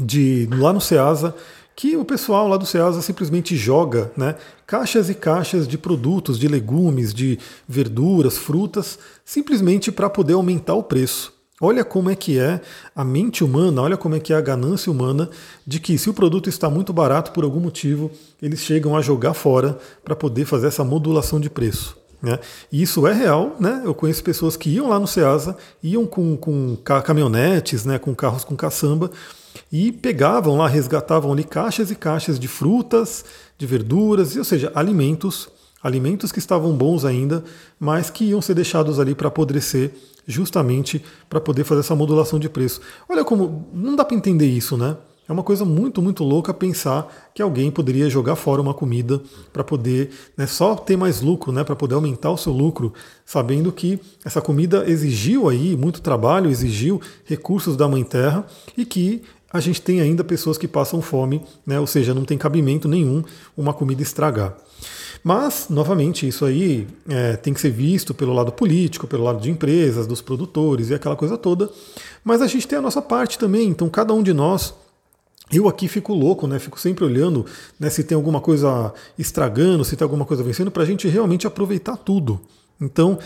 de 0.00 0.48
lá 0.50 0.72
no 0.72 0.80
Ceasa 0.80 1.34
que 1.76 1.96
o 1.96 2.04
pessoal 2.04 2.48
lá 2.48 2.56
do 2.56 2.64
Ceasa 2.64 3.02
simplesmente 3.02 3.56
joga 3.56 4.10
né, 4.16 4.36
caixas 4.66 5.10
e 5.10 5.14
caixas 5.14 5.66
de 5.66 5.76
produtos, 5.76 6.38
de 6.38 6.48
legumes, 6.48 7.12
de 7.12 7.38
verduras, 7.68 8.38
frutas, 8.38 8.98
simplesmente 9.24 9.90
para 9.92 10.08
poder 10.08 10.34
aumentar 10.34 10.74
o 10.74 10.82
preço. 10.82 11.32
Olha 11.60 11.84
como 11.84 12.10
é 12.10 12.16
que 12.16 12.36
é 12.36 12.60
a 12.96 13.04
mente 13.04 13.44
humana, 13.44 13.80
olha 13.80 13.96
como 13.96 14.16
é 14.16 14.20
que 14.20 14.32
é 14.32 14.36
a 14.36 14.40
ganância 14.40 14.90
humana 14.90 15.30
de 15.64 15.78
que 15.78 15.96
se 15.96 16.10
o 16.10 16.14
produto 16.14 16.48
está 16.48 16.68
muito 16.68 16.92
barato 16.92 17.30
por 17.30 17.44
algum 17.44 17.60
motivo, 17.60 18.10
eles 18.42 18.58
chegam 18.60 18.96
a 18.96 19.00
jogar 19.00 19.34
fora 19.34 19.78
para 20.04 20.16
poder 20.16 20.46
fazer 20.46 20.66
essa 20.66 20.82
modulação 20.82 21.38
de 21.38 21.48
preço. 21.48 21.96
Né? 22.20 22.40
E 22.72 22.82
isso 22.82 23.06
é 23.06 23.12
real, 23.12 23.54
né? 23.60 23.82
Eu 23.84 23.94
conheço 23.94 24.24
pessoas 24.24 24.56
que 24.56 24.70
iam 24.70 24.88
lá 24.88 24.98
no 24.98 25.06
Ceasa, 25.06 25.56
iam 25.82 26.06
com, 26.06 26.36
com 26.36 26.76
caminhonetes, 27.04 27.84
né, 27.84 27.98
com 27.98 28.14
carros 28.14 28.44
com 28.44 28.56
caçamba, 28.56 29.10
e 29.70 29.92
pegavam 29.92 30.56
lá, 30.56 30.66
resgatavam 30.66 31.32
ali 31.32 31.44
caixas 31.44 31.90
e 31.90 31.94
caixas 31.94 32.38
de 32.38 32.48
frutas, 32.48 33.24
de 33.56 33.66
verduras, 33.66 34.34
ou 34.36 34.42
seja, 34.42 34.72
alimentos, 34.74 35.48
alimentos 35.84 36.32
que 36.32 36.38
estavam 36.38 36.72
bons 36.72 37.04
ainda, 37.04 37.44
mas 37.78 38.08
que 38.08 38.24
iam 38.24 38.40
ser 38.40 38.54
deixados 38.54 38.98
ali 38.98 39.14
para 39.14 39.28
apodrecer, 39.28 39.92
justamente 40.26 41.04
para 41.28 41.40
poder 41.40 41.62
fazer 41.64 41.80
essa 41.80 41.94
modulação 41.94 42.38
de 42.38 42.48
preço. 42.48 42.80
Olha 43.06 43.22
como 43.22 43.68
não 43.72 43.94
dá 43.94 44.02
para 44.02 44.16
entender 44.16 44.46
isso, 44.46 44.78
né? 44.78 44.96
É 45.26 45.32
uma 45.32 45.42
coisa 45.42 45.64
muito, 45.64 46.02
muito 46.02 46.22
louca 46.22 46.52
pensar 46.52 47.30
que 47.34 47.40
alguém 47.40 47.70
poderia 47.70 48.10
jogar 48.10 48.36
fora 48.36 48.60
uma 48.60 48.74
comida 48.74 49.22
para 49.52 49.64
poder 49.64 50.10
né, 50.36 50.46
só 50.46 50.74
ter 50.74 50.98
mais 50.98 51.22
lucro, 51.22 51.50
né, 51.50 51.64
para 51.64 51.74
poder 51.74 51.94
aumentar 51.94 52.30
o 52.30 52.36
seu 52.36 52.52
lucro, 52.52 52.92
sabendo 53.24 53.72
que 53.72 53.98
essa 54.22 54.42
comida 54.42 54.84
exigiu 54.86 55.48
aí 55.48 55.76
muito 55.76 56.02
trabalho, 56.02 56.50
exigiu 56.50 57.00
recursos 57.24 57.74
da 57.74 57.88
Mãe 57.88 58.04
Terra 58.04 58.46
e 58.76 58.84
que 58.84 59.22
a 59.50 59.60
gente 59.60 59.80
tem 59.80 60.02
ainda 60.02 60.22
pessoas 60.22 60.58
que 60.58 60.68
passam 60.68 61.00
fome, 61.00 61.40
né, 61.66 61.80
ou 61.80 61.86
seja, 61.86 62.12
não 62.12 62.24
tem 62.24 62.36
cabimento 62.36 62.86
nenhum 62.86 63.24
uma 63.56 63.72
comida 63.72 64.02
estragar. 64.02 64.54
Mas, 65.24 65.68
novamente, 65.70 66.28
isso 66.28 66.44
aí 66.44 66.86
é, 67.08 67.34
tem 67.34 67.54
que 67.54 67.60
ser 67.60 67.70
visto 67.70 68.12
pelo 68.12 68.34
lado 68.34 68.52
político, 68.52 69.06
pelo 69.06 69.24
lado 69.24 69.40
de 69.40 69.50
empresas, 69.50 70.06
dos 70.06 70.20
produtores 70.20 70.90
e 70.90 70.94
aquela 70.94 71.16
coisa 71.16 71.38
toda. 71.38 71.70
Mas 72.22 72.42
a 72.42 72.46
gente 72.46 72.68
tem 72.68 72.78
a 72.78 72.82
nossa 72.82 73.00
parte 73.00 73.38
também, 73.38 73.68
então 73.68 73.88
cada 73.88 74.12
um 74.12 74.22
de 74.22 74.34
nós 74.34 74.74
eu 75.50 75.66
aqui 75.66 75.88
fico 75.88 76.12
louco, 76.12 76.46
né? 76.46 76.58
Fico 76.58 76.78
sempre 76.78 77.04
olhando 77.04 77.46
né, 77.80 77.88
se 77.88 78.04
tem 78.04 78.16
alguma 78.16 78.40
coisa 78.40 78.92
estragando, 79.18 79.84
se 79.84 79.96
tem 79.96 80.04
alguma 80.04 80.26
coisa 80.26 80.42
vencendo, 80.42 80.70
para 80.70 80.82
a 80.82 80.86
gente 80.86 81.08
realmente 81.08 81.46
aproveitar 81.46 81.96
tudo. 81.96 82.40
Então, 82.78 83.18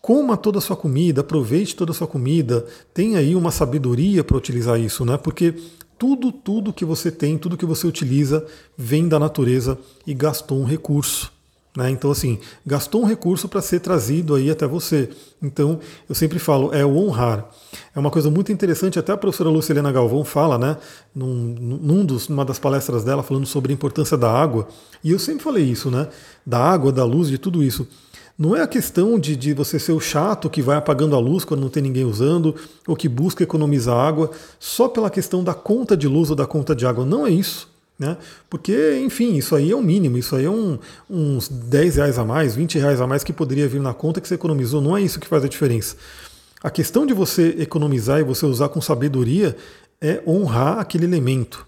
coma 0.00 0.36
toda 0.36 0.58
a 0.58 0.60
sua 0.60 0.76
comida, 0.76 1.20
aproveite 1.20 1.76
toda 1.76 1.92
a 1.92 1.94
sua 1.94 2.06
comida, 2.06 2.66
tenha 2.92 3.18
aí 3.18 3.36
uma 3.36 3.50
sabedoria 3.50 4.24
para 4.24 4.36
utilizar 4.36 4.80
isso, 4.80 5.04
né? 5.04 5.16
Porque 5.16 5.54
tudo, 5.98 6.30
tudo 6.30 6.72
que 6.72 6.84
você 6.84 7.10
tem, 7.10 7.36
tudo 7.36 7.56
que 7.56 7.66
você 7.66 7.86
utiliza 7.86 8.46
vem 8.76 9.08
da 9.08 9.18
natureza 9.18 9.78
e 10.06 10.14
gastou 10.14 10.60
um 10.60 10.64
recurso. 10.64 11.32
Né? 11.76 11.90
Então, 11.90 12.10
assim, 12.10 12.38
gastou 12.66 13.02
um 13.02 13.04
recurso 13.04 13.48
para 13.48 13.60
ser 13.60 13.80
trazido 13.80 14.34
aí 14.34 14.50
até 14.50 14.66
você. 14.66 15.10
Então, 15.40 15.78
eu 16.08 16.14
sempre 16.14 16.38
falo, 16.38 16.74
é 16.74 16.84
o 16.84 16.96
honrar. 16.96 17.48
É 17.94 17.98
uma 18.00 18.10
coisa 18.10 18.30
muito 18.30 18.50
interessante, 18.50 18.98
até 18.98 19.12
a 19.12 19.16
professora 19.16 19.50
Lucilena 19.50 19.92
Galvão 19.92 20.24
fala, 20.24 20.58
né, 20.58 20.76
num, 21.14 21.54
num 21.80 22.04
dos, 22.04 22.28
numa 22.28 22.44
das 22.44 22.58
palestras 22.58 23.04
dela, 23.04 23.22
falando 23.22 23.46
sobre 23.46 23.72
a 23.72 23.74
importância 23.74 24.16
da 24.16 24.28
água. 24.28 24.66
E 25.04 25.12
eu 25.12 25.18
sempre 25.18 25.44
falei 25.44 25.64
isso, 25.64 25.90
né? 25.90 26.08
Da 26.44 26.58
água, 26.58 26.90
da 26.90 27.04
luz, 27.04 27.28
de 27.28 27.38
tudo 27.38 27.62
isso. 27.62 27.86
Não 28.38 28.54
é 28.54 28.62
a 28.62 28.68
questão 28.68 29.18
de, 29.18 29.34
de 29.34 29.52
você 29.52 29.80
ser 29.80 29.90
o 29.90 29.98
chato 29.98 30.48
que 30.48 30.62
vai 30.62 30.76
apagando 30.76 31.16
a 31.16 31.18
luz 31.18 31.44
quando 31.44 31.60
não 31.60 31.68
tem 31.68 31.82
ninguém 31.82 32.04
usando, 32.04 32.54
ou 32.86 32.94
que 32.94 33.08
busca 33.08 33.42
economizar 33.42 33.96
água, 33.96 34.30
só 34.60 34.86
pela 34.86 35.10
questão 35.10 35.42
da 35.42 35.52
conta 35.52 35.96
de 35.96 36.06
luz 36.06 36.30
ou 36.30 36.36
da 36.36 36.46
conta 36.46 36.72
de 36.72 36.86
água. 36.86 37.04
Não 37.04 37.26
é 37.26 37.30
isso. 37.30 37.68
Né? 37.98 38.16
Porque, 38.48 39.00
enfim, 39.04 39.34
isso 39.34 39.56
aí 39.56 39.72
é 39.72 39.74
o 39.74 39.82
mínimo, 39.82 40.16
isso 40.16 40.36
aí 40.36 40.44
é 40.44 40.50
um, 40.50 40.78
uns 41.10 41.48
10 41.48 41.96
reais 41.96 42.16
a 42.16 42.24
mais, 42.24 42.54
20 42.54 42.78
reais 42.78 43.00
a 43.00 43.08
mais 43.08 43.24
que 43.24 43.32
poderia 43.32 43.66
vir 43.66 43.80
na 43.80 43.92
conta 43.92 44.20
que 44.20 44.28
você 44.28 44.34
economizou, 44.34 44.80
não 44.80 44.96
é 44.96 45.02
isso 45.02 45.18
que 45.18 45.26
faz 45.26 45.44
a 45.44 45.48
diferença. 45.48 45.96
A 46.62 46.70
questão 46.70 47.04
de 47.04 47.12
você 47.12 47.56
economizar 47.58 48.20
e 48.20 48.22
você 48.22 48.46
usar 48.46 48.68
com 48.68 48.80
sabedoria 48.80 49.56
é 50.00 50.22
honrar 50.24 50.78
aquele 50.78 51.06
elemento, 51.06 51.66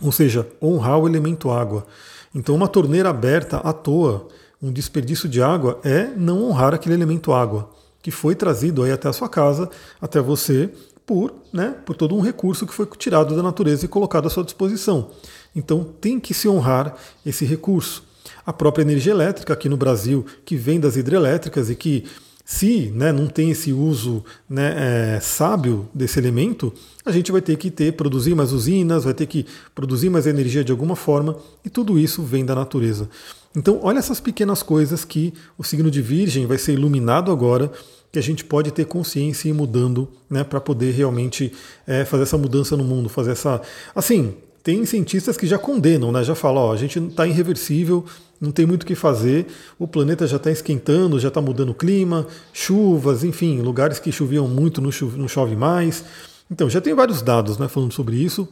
ou 0.00 0.12
seja, 0.12 0.46
honrar 0.62 1.00
o 1.00 1.08
elemento 1.08 1.50
água. 1.50 1.84
Então, 2.32 2.54
uma 2.54 2.68
torneira 2.68 3.10
aberta 3.10 3.56
à 3.56 3.72
toa, 3.72 4.28
um 4.62 4.70
desperdício 4.70 5.28
de 5.28 5.40
água, 5.40 5.80
é 5.82 6.06
não 6.16 6.44
honrar 6.44 6.74
aquele 6.74 6.94
elemento 6.94 7.32
água, 7.32 7.70
que 8.02 8.10
foi 8.10 8.34
trazido 8.34 8.82
aí 8.82 8.92
até 8.92 9.08
a 9.08 9.12
sua 9.12 9.28
casa, 9.28 9.70
até 10.00 10.20
você, 10.20 10.70
por, 11.06 11.34
né, 11.52 11.74
por 11.84 11.96
todo 11.96 12.14
um 12.14 12.20
recurso 12.20 12.66
que 12.66 12.74
foi 12.74 12.86
tirado 12.98 13.34
da 13.34 13.42
natureza 13.42 13.84
e 13.84 13.88
colocado 13.88 14.26
à 14.26 14.30
sua 14.30 14.44
disposição. 14.44 15.10
Então 15.56 15.84
tem 16.00 16.20
que 16.20 16.32
se 16.32 16.48
honrar 16.48 16.94
esse 17.24 17.44
recurso. 17.44 18.04
A 18.46 18.52
própria 18.52 18.82
energia 18.82 19.12
elétrica 19.12 19.52
aqui 19.52 19.68
no 19.68 19.76
Brasil, 19.76 20.24
que 20.44 20.56
vem 20.56 20.78
das 20.78 20.96
hidrelétricas 20.96 21.68
e 21.68 21.74
que, 21.74 22.04
se 22.44 22.92
né, 22.94 23.12
não 23.12 23.26
tem 23.26 23.50
esse 23.50 23.72
uso 23.72 24.24
né, 24.48 25.16
é, 25.16 25.20
sábio 25.20 25.88
desse 25.92 26.18
elemento, 26.18 26.72
a 27.04 27.10
gente 27.10 27.32
vai 27.32 27.40
ter 27.40 27.56
que 27.56 27.70
ter, 27.70 27.92
produzir 27.94 28.34
mais 28.34 28.52
usinas, 28.52 29.04
vai 29.04 29.14
ter 29.14 29.26
que 29.26 29.46
produzir 29.74 30.10
mais 30.10 30.26
energia 30.26 30.62
de 30.62 30.70
alguma 30.70 30.94
forma, 30.94 31.36
e 31.64 31.68
tudo 31.68 31.98
isso 31.98 32.22
vem 32.22 32.44
da 32.44 32.54
natureza. 32.54 33.08
Então, 33.54 33.80
olha 33.82 33.98
essas 33.98 34.20
pequenas 34.20 34.62
coisas 34.62 35.04
que 35.04 35.34
o 35.58 35.64
signo 35.64 35.90
de 35.90 36.00
Virgem 36.00 36.46
vai 36.46 36.56
ser 36.56 36.74
iluminado 36.74 37.32
agora, 37.32 37.70
que 38.12 38.18
a 38.18 38.22
gente 38.22 38.44
pode 38.44 38.70
ter 38.70 38.84
consciência 38.86 39.48
e 39.48 39.50
ir 39.50 39.54
mudando, 39.54 40.08
né, 40.28 40.44
para 40.44 40.60
poder 40.60 40.92
realmente 40.92 41.52
é, 41.86 42.04
fazer 42.04 42.24
essa 42.24 42.38
mudança 42.38 42.76
no 42.76 42.84
mundo, 42.84 43.08
fazer 43.08 43.32
essa. 43.32 43.60
Assim, 43.94 44.34
tem 44.62 44.84
cientistas 44.84 45.36
que 45.36 45.46
já 45.46 45.58
condenam, 45.58 46.12
né? 46.12 46.22
Já 46.22 46.34
falam, 46.34 46.64
ó, 46.64 46.72
a 46.72 46.76
gente 46.76 46.98
está 46.98 47.26
irreversível, 47.26 48.04
não 48.40 48.52
tem 48.52 48.66
muito 48.66 48.82
o 48.82 48.86
que 48.86 48.94
fazer, 48.94 49.46
o 49.78 49.88
planeta 49.88 50.26
já 50.26 50.36
está 50.36 50.50
esquentando, 50.50 51.18
já 51.18 51.28
está 51.28 51.40
mudando 51.40 51.70
o 51.70 51.74
clima, 51.74 52.26
chuvas, 52.52 53.24
enfim, 53.24 53.60
lugares 53.60 53.98
que 53.98 54.12
choviam 54.12 54.46
muito 54.46 54.80
não 54.80 55.28
chove, 55.28 55.56
mais. 55.56 56.04
Então, 56.50 56.68
já 56.68 56.80
tem 56.80 56.94
vários 56.94 57.22
dados 57.22 57.58
né, 57.58 57.68
falando 57.68 57.92
sobre 57.92 58.16
isso, 58.16 58.48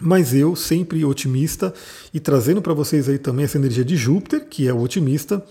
mas 0.00 0.34
eu, 0.34 0.56
sempre 0.56 1.04
otimista, 1.04 1.72
e 2.12 2.20
trazendo 2.20 2.62
para 2.62 2.74
vocês 2.74 3.08
aí 3.08 3.18
também 3.18 3.44
essa 3.44 3.58
energia 3.58 3.84
de 3.84 3.96
Júpiter, 3.96 4.46
que 4.48 4.66
é 4.66 4.72
o 4.72 4.80
otimista, 4.80 5.44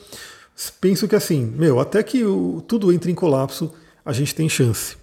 penso 0.80 1.08
que 1.08 1.16
assim, 1.16 1.46
meu, 1.46 1.80
até 1.80 2.02
que 2.04 2.24
o, 2.24 2.64
tudo 2.68 2.92
entre 2.92 3.12
em 3.12 3.16
colapso, 3.16 3.72
a 4.04 4.12
gente 4.12 4.36
tem 4.36 4.50
chance. 4.50 4.98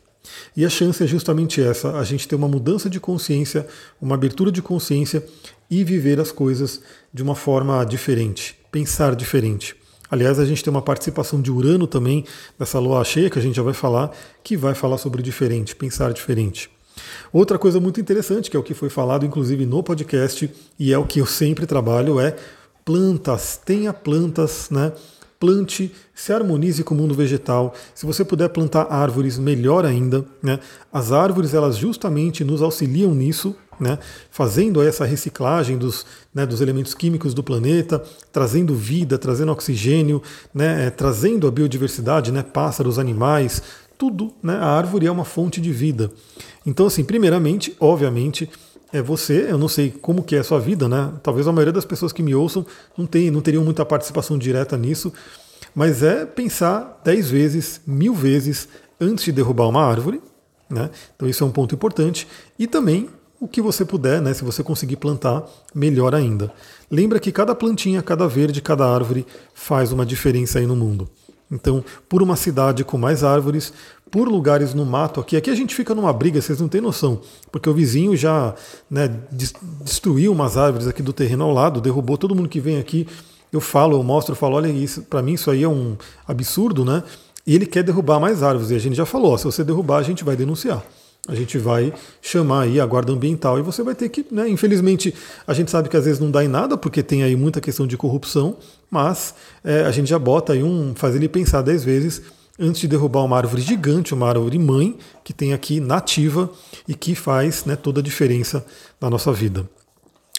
E 0.56 0.64
a 0.64 0.68
chance 0.68 1.02
é 1.02 1.06
justamente 1.06 1.62
essa: 1.62 1.96
a 1.98 2.04
gente 2.04 2.28
ter 2.28 2.34
uma 2.34 2.48
mudança 2.48 2.90
de 2.90 3.00
consciência, 3.00 3.66
uma 4.00 4.14
abertura 4.14 4.52
de 4.52 4.60
consciência 4.60 5.24
e 5.70 5.84
viver 5.84 6.20
as 6.20 6.32
coisas 6.32 6.80
de 7.12 7.22
uma 7.22 7.34
forma 7.34 7.82
diferente, 7.84 8.56
pensar 8.70 9.14
diferente. 9.14 9.76
Aliás, 10.10 10.38
a 10.38 10.44
gente 10.46 10.64
tem 10.64 10.70
uma 10.70 10.80
participação 10.80 11.40
de 11.40 11.50
Urano 11.50 11.86
também, 11.86 12.24
dessa 12.58 12.78
lua 12.78 13.04
cheia, 13.04 13.28
que 13.28 13.38
a 13.38 13.42
gente 13.42 13.56
já 13.56 13.62
vai 13.62 13.74
falar, 13.74 14.10
que 14.42 14.56
vai 14.56 14.74
falar 14.74 14.96
sobre 14.96 15.22
diferente, 15.22 15.76
pensar 15.76 16.12
diferente. 16.14 16.70
Outra 17.32 17.58
coisa 17.58 17.80
muito 17.80 18.00
interessante, 18.00 18.50
que 18.50 18.56
é 18.56 18.60
o 18.60 18.62
que 18.62 18.74
foi 18.74 18.88
falado 18.88 19.24
inclusive 19.24 19.66
no 19.66 19.82
podcast, 19.82 20.50
e 20.78 20.92
é 20.92 20.98
o 20.98 21.04
que 21.04 21.20
eu 21.20 21.26
sempre 21.26 21.66
trabalho, 21.66 22.20
é 22.20 22.36
plantas. 22.84 23.60
Tenha 23.64 23.92
plantas, 23.92 24.68
né? 24.70 24.92
plante, 25.38 25.92
se 26.14 26.32
harmonize 26.32 26.82
com 26.82 26.94
o 26.94 26.98
mundo 26.98 27.14
vegetal. 27.14 27.74
Se 27.94 28.04
você 28.04 28.24
puder 28.24 28.48
plantar 28.48 28.88
árvores, 28.90 29.38
melhor 29.38 29.84
ainda. 29.84 30.24
Né? 30.42 30.58
As 30.92 31.12
árvores, 31.12 31.54
elas 31.54 31.76
justamente 31.76 32.44
nos 32.44 32.60
auxiliam 32.60 33.14
nisso, 33.14 33.54
né? 33.78 33.98
fazendo 34.30 34.82
essa 34.82 35.04
reciclagem 35.04 35.78
dos, 35.78 36.04
né, 36.34 36.44
dos 36.44 36.60
elementos 36.60 36.94
químicos 36.94 37.32
do 37.32 37.44
planeta, 37.44 38.02
trazendo 38.32 38.74
vida, 38.74 39.16
trazendo 39.16 39.52
oxigênio, 39.52 40.20
né, 40.52 40.86
é, 40.86 40.90
trazendo 40.90 41.46
a 41.46 41.50
biodiversidade, 41.50 42.32
né, 42.32 42.42
pássaros, 42.42 42.98
animais, 42.98 43.62
tudo. 43.98 44.32
Né? 44.42 44.54
A 44.54 44.66
árvore 44.66 45.06
é 45.06 45.10
uma 45.10 45.24
fonte 45.24 45.60
de 45.60 45.72
vida. 45.72 46.10
Então, 46.64 46.86
assim, 46.86 47.04
primeiramente, 47.04 47.76
obviamente, 47.80 48.48
é 48.92 49.02
você, 49.02 49.48
eu 49.50 49.58
não 49.58 49.68
sei 49.68 49.90
como 49.90 50.22
que 50.22 50.36
é 50.36 50.38
a 50.38 50.44
sua 50.44 50.58
vida, 50.58 50.88
né? 50.88 51.12
Talvez 51.22 51.46
a 51.46 51.52
maioria 51.52 51.72
das 51.72 51.84
pessoas 51.84 52.12
que 52.12 52.22
me 52.22 52.34
ouçam 52.34 52.64
não, 52.96 53.06
tem, 53.06 53.30
não 53.30 53.42
teriam 53.42 53.62
muita 53.62 53.84
participação 53.84 54.38
direta 54.38 54.76
nisso, 54.78 55.12
mas 55.74 56.02
é 56.02 56.24
pensar 56.24 57.00
dez 57.04 57.30
vezes, 57.30 57.80
mil 57.86 58.14
vezes 58.14 58.68
antes 58.98 59.24
de 59.24 59.32
derrubar 59.32 59.68
uma 59.68 59.84
árvore, 59.84 60.22
né? 60.70 60.90
Então 61.14 61.28
isso 61.28 61.44
é 61.44 61.46
um 61.46 61.50
ponto 61.50 61.74
importante. 61.74 62.26
E 62.58 62.66
também 62.66 63.08
o 63.40 63.46
que 63.46 63.60
você 63.60 63.84
puder, 63.84 64.20
né? 64.20 64.32
Se 64.32 64.42
você 64.42 64.62
conseguir 64.62 64.96
plantar, 64.96 65.44
melhor 65.74 66.14
ainda. 66.14 66.52
Lembra 66.90 67.20
que 67.20 67.30
cada 67.30 67.54
plantinha, 67.54 68.02
cada 68.02 68.26
verde, 68.26 68.60
cada 68.62 68.86
árvore 68.86 69.26
faz 69.54 69.92
uma 69.92 70.04
diferença 70.04 70.58
aí 70.58 70.66
no 70.66 70.74
mundo. 70.74 71.08
Então, 71.50 71.82
por 72.08 72.22
uma 72.22 72.36
cidade 72.36 72.84
com 72.84 72.98
mais 72.98 73.24
árvores, 73.24 73.72
por 74.10 74.28
lugares 74.28 74.74
no 74.74 74.84
mato 74.84 75.20
aqui. 75.20 75.36
Aqui 75.36 75.50
a 75.50 75.54
gente 75.54 75.74
fica 75.74 75.94
numa 75.94 76.12
briga, 76.12 76.40
vocês 76.40 76.60
não 76.60 76.68
têm 76.68 76.80
noção, 76.80 77.20
porque 77.50 77.68
o 77.68 77.74
vizinho 77.74 78.16
já 78.16 78.54
né, 78.90 79.08
destruiu 79.82 80.32
umas 80.32 80.56
árvores 80.56 80.86
aqui 80.86 81.02
do 81.02 81.12
terreno 81.12 81.44
ao 81.44 81.52
lado, 81.52 81.80
derrubou 81.80 82.18
todo 82.18 82.34
mundo 82.34 82.48
que 82.48 82.60
vem 82.60 82.78
aqui. 82.78 83.06
Eu 83.50 83.60
falo, 83.60 83.96
eu 83.96 84.02
mostro, 84.02 84.32
eu 84.32 84.36
falo, 84.36 84.56
olha 84.56 84.68
isso, 84.68 85.02
para 85.02 85.22
mim 85.22 85.32
isso 85.32 85.50
aí 85.50 85.62
é 85.62 85.68
um 85.68 85.96
absurdo, 86.26 86.84
né? 86.84 87.02
E 87.46 87.54
ele 87.54 87.64
quer 87.64 87.82
derrubar 87.82 88.20
mais 88.20 88.42
árvores. 88.42 88.70
E 88.70 88.74
a 88.74 88.78
gente 88.78 88.94
já 88.94 89.06
falou, 89.06 89.32
ó, 89.32 89.38
se 89.38 89.44
você 89.44 89.64
derrubar, 89.64 89.98
a 89.98 90.02
gente 90.02 90.22
vai 90.22 90.36
denunciar. 90.36 90.84
A 91.26 91.34
gente 91.34 91.58
vai 91.58 91.92
chamar 92.22 92.62
aí 92.62 92.80
a 92.80 92.86
guarda 92.86 93.12
ambiental 93.12 93.58
e 93.58 93.62
você 93.62 93.82
vai 93.82 93.94
ter 93.94 94.08
que, 94.08 94.24
né, 94.30 94.48
infelizmente, 94.48 95.14
a 95.46 95.52
gente 95.52 95.70
sabe 95.70 95.88
que 95.88 95.96
às 95.96 96.04
vezes 96.04 96.20
não 96.20 96.30
dá 96.30 96.44
em 96.44 96.48
nada, 96.48 96.76
porque 96.76 97.02
tem 97.02 97.22
aí 97.22 97.36
muita 97.36 97.60
questão 97.60 97.86
de 97.86 97.96
corrupção, 97.96 98.56
mas 98.90 99.34
é, 99.62 99.82
a 99.82 99.90
gente 99.90 100.08
já 100.08 100.18
bota 100.18 100.52
aí 100.52 100.62
um, 100.62 100.94
faz 100.94 101.14
ele 101.14 101.28
pensar 101.28 101.60
dez 101.62 101.84
vezes 101.84 102.22
antes 102.58 102.80
de 102.80 102.88
derrubar 102.88 103.24
uma 103.24 103.36
árvore 103.36 103.62
gigante, 103.62 104.14
uma 104.14 104.28
árvore 104.28 104.58
mãe, 104.58 104.96
que 105.22 105.32
tem 105.32 105.52
aqui 105.52 105.80
nativa 105.80 106.50
e 106.86 106.94
que 106.94 107.14
faz 107.14 107.64
né, 107.64 107.76
toda 107.76 108.00
a 108.00 108.02
diferença 108.02 108.64
na 109.00 109.08
nossa 109.08 109.32
vida. 109.32 109.68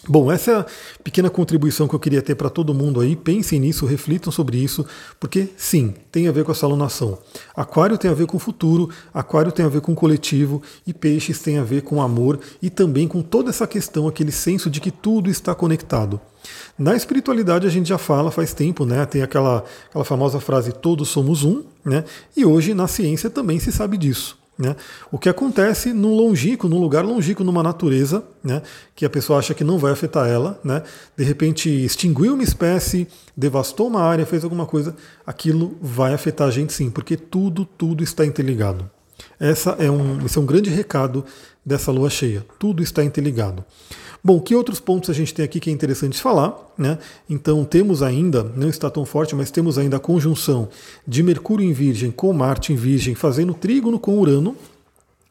Bom, 0.08 0.32
essa 0.32 0.50
é 0.50 0.54
a 0.56 0.66
pequena 1.04 1.28
contribuição 1.28 1.86
que 1.86 1.94
eu 1.94 2.00
queria 2.00 2.22
ter 2.22 2.34
para 2.34 2.48
todo 2.48 2.72
mundo 2.72 3.00
aí. 3.00 3.14
Pensem 3.14 3.60
nisso, 3.60 3.84
reflitam 3.84 4.32
sobre 4.32 4.56
isso, 4.56 4.84
porque 5.18 5.50
sim, 5.58 5.94
tem 6.10 6.26
a 6.26 6.32
ver 6.32 6.42
com 6.42 6.52
essa 6.52 6.64
alunação. 6.64 7.18
Aquário 7.54 7.98
tem 7.98 8.10
a 8.10 8.14
ver 8.14 8.26
com 8.26 8.38
o 8.38 8.40
futuro, 8.40 8.88
Aquário 9.12 9.52
tem 9.52 9.64
a 9.64 9.68
ver 9.68 9.82
com 9.82 9.92
o 9.92 9.94
coletivo 9.94 10.62
e 10.86 10.94
Peixes 10.94 11.40
tem 11.40 11.58
a 11.58 11.64
ver 11.64 11.82
com 11.82 12.00
amor 12.00 12.40
e 12.62 12.70
também 12.70 13.06
com 13.06 13.20
toda 13.20 13.50
essa 13.50 13.66
questão, 13.66 14.08
aquele 14.08 14.32
senso 14.32 14.70
de 14.70 14.80
que 14.80 14.90
tudo 14.90 15.28
está 15.28 15.54
conectado. 15.54 16.18
Na 16.78 16.96
espiritualidade 16.96 17.66
a 17.66 17.70
gente 17.70 17.90
já 17.90 17.98
fala 17.98 18.30
faz 18.30 18.54
tempo, 18.54 18.86
né? 18.86 19.04
Tem 19.04 19.22
aquela, 19.22 19.62
aquela 19.90 20.04
famosa 20.04 20.40
frase 20.40 20.72
todos 20.72 21.10
somos 21.10 21.44
um, 21.44 21.62
né? 21.84 22.04
E 22.34 22.46
hoje 22.46 22.72
na 22.72 22.88
ciência 22.88 23.28
também 23.28 23.60
se 23.60 23.70
sabe 23.70 23.98
disso. 23.98 24.39
Né? 24.60 24.76
O 25.10 25.18
que 25.18 25.30
acontece 25.30 25.94
num 25.94 26.14
longínquo, 26.14 26.68
num 26.68 26.78
lugar 26.78 27.02
longínquo, 27.02 27.42
numa 27.42 27.62
natureza, 27.62 28.22
né? 28.44 28.60
que 28.94 29.06
a 29.06 29.10
pessoa 29.10 29.38
acha 29.38 29.54
que 29.54 29.64
não 29.64 29.78
vai 29.78 29.90
afetar 29.90 30.28
ela, 30.28 30.60
né? 30.62 30.82
de 31.16 31.24
repente 31.24 31.70
extinguiu 31.70 32.34
uma 32.34 32.42
espécie, 32.42 33.08
devastou 33.34 33.88
uma 33.88 34.02
área, 34.02 34.26
fez 34.26 34.44
alguma 34.44 34.66
coisa, 34.66 34.94
aquilo 35.26 35.78
vai 35.80 36.12
afetar 36.12 36.46
a 36.46 36.50
gente 36.50 36.74
sim, 36.74 36.90
porque 36.90 37.16
tudo, 37.16 37.64
tudo 37.64 38.04
está 38.04 38.22
interligado. 38.26 38.88
Essa 39.38 39.70
é 39.78 39.90
um, 39.90 40.26
esse 40.26 40.36
é 40.36 40.40
um 40.42 40.46
grande 40.46 40.68
recado 40.68 41.24
dessa 41.64 41.90
lua 41.90 42.10
cheia. 42.10 42.44
Tudo 42.58 42.82
está 42.82 43.02
interligado. 43.02 43.64
Bom, 44.22 44.38
que 44.38 44.54
outros 44.54 44.78
pontos 44.78 45.08
a 45.08 45.14
gente 45.14 45.32
tem 45.32 45.44
aqui 45.44 45.58
que 45.58 45.70
é 45.70 45.72
interessante 45.72 46.20
falar? 46.20 46.54
Né? 46.76 46.98
Então 47.28 47.64
temos 47.64 48.02
ainda, 48.02 48.44
não 48.44 48.68
está 48.68 48.90
tão 48.90 49.06
forte, 49.06 49.34
mas 49.34 49.50
temos 49.50 49.78
ainda 49.78 49.96
a 49.96 50.00
conjunção 50.00 50.68
de 51.06 51.22
Mercúrio 51.22 51.66
em 51.66 51.72
Virgem 51.72 52.10
com 52.10 52.32
Marte 52.32 52.72
em 52.72 52.76
Virgem, 52.76 53.14
fazendo 53.14 53.54
trígono 53.54 53.98
com 53.98 54.18
Urano. 54.18 54.54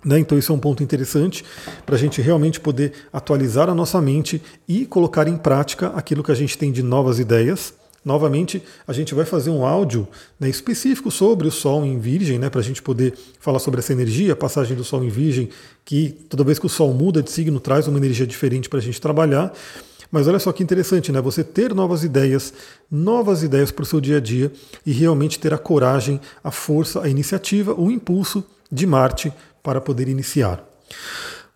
Né? 0.04 0.20
Então 0.20 0.38
isso 0.38 0.52
é 0.52 0.56
um 0.56 0.60
ponto 0.60 0.82
interessante 0.82 1.46
para 1.86 1.96
a 1.96 2.00
gente 2.00 2.22
realmente 2.22 2.60
poder 2.60 2.94
atualizar 3.14 3.70
a 3.70 3.76
nossa 3.76 4.02
mente 4.02 4.42
e 4.68 4.86
colocar 4.86 5.28
em 5.28 5.38
prática 5.38 5.88
aquilo 5.90 6.24
que 6.24 6.32
a 6.32 6.36
gente 6.36 6.58
tem 6.58 6.72
de 6.72 6.82
novas 6.82 7.20
ideias. 7.20 7.74
Novamente, 8.04 8.64
a 8.88 8.94
gente 8.94 9.14
vai 9.14 9.26
fazer 9.26 9.50
um 9.50 9.66
áudio 9.66 10.08
né, 10.40 10.50
específico 10.50 11.12
sobre 11.12 11.48
o 11.48 11.52
Sol 11.52 11.86
em 11.86 12.00
Virgem, 12.00 12.40
né, 12.40 12.50
para 12.50 12.62
a 12.62 12.64
gente 12.64 12.82
poder 12.82 13.14
falar 13.40 13.60
sobre 13.60 13.80
essa 13.80 13.92
energia, 13.92 14.34
a 14.34 14.36
passagem 14.36 14.76
do 14.76 14.84
Sol 14.84 15.04
em 15.04 15.10
Virgem, 15.10 15.50
que 15.84 16.10
toda 16.30 16.44
vez 16.44 16.58
que 16.58 16.66
o 16.66 16.70
Sol 16.70 16.94
muda 16.94 17.22
de 17.22 17.32
signo 17.32 17.60
traz 17.60 17.88
uma 17.88 17.98
energia 17.98 18.26
diferente 18.26 18.70
para 18.70 18.80
a 18.80 18.82
gente 18.82 19.02
trabalhar. 19.02 19.54
Mas 20.12 20.28
olha 20.28 20.40
só 20.40 20.52
que 20.52 20.64
interessante, 20.64 21.12
né? 21.12 21.22
Você 21.22 21.44
ter 21.44 21.74
novas 21.74 22.04
ideias, 22.04 22.52
novas 22.90 23.44
ideias 23.44 23.70
para 23.70 23.84
o 23.84 23.86
seu 23.86 24.02
dia 24.02 24.18
a 24.18 24.20
dia 24.20 24.52
e 24.84 24.92
realmente 24.92 25.38
ter 25.38 25.54
a 25.54 25.58
coragem, 25.58 26.20
a 26.44 26.50
força, 26.50 27.04
a 27.04 27.08
iniciativa, 27.10 27.80
o 27.80 27.92
impulso 27.92 28.44
de 28.72 28.88
Marte 28.88 29.32
para 29.62 29.80
poder 29.80 30.08
iniciar. 30.08 30.64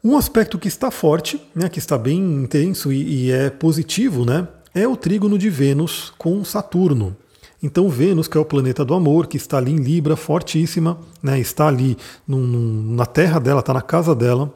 Um 0.03 0.17
aspecto 0.17 0.59
que 0.59 0.67
está 0.67 0.91
forte, 0.91 1.41
né, 1.55 1.69
que 1.69 1.79
está 1.79 1.97
bem 1.97 2.19
intenso 2.19 2.91
e, 2.91 3.27
e 3.27 3.31
é 3.31 3.49
positivo, 3.49 4.25
né, 4.25 4.47
é 4.73 4.87
o 4.87 4.95
trígono 4.95 5.37
de 5.37 5.49
Vênus 5.49 6.11
com 6.17 6.43
Saturno. 6.43 7.15
Então, 7.61 7.87
Vênus, 7.87 8.27
que 8.27 8.37
é 8.37 8.41
o 8.41 8.45
planeta 8.45 8.83
do 8.83 8.93
amor, 8.93 9.27
que 9.27 9.37
está 9.37 9.57
ali 9.57 9.71
em 9.71 9.77
Libra, 9.77 10.17
fortíssima, 10.17 10.99
né, 11.21 11.39
está 11.39 11.67
ali 11.67 11.97
num, 12.27 12.39
num, 12.39 12.95
na 12.95 13.05
terra 13.05 13.39
dela, 13.39 13.61
está 13.61 13.73
na 13.73 13.81
casa 13.81 14.13
dela, 14.13 14.53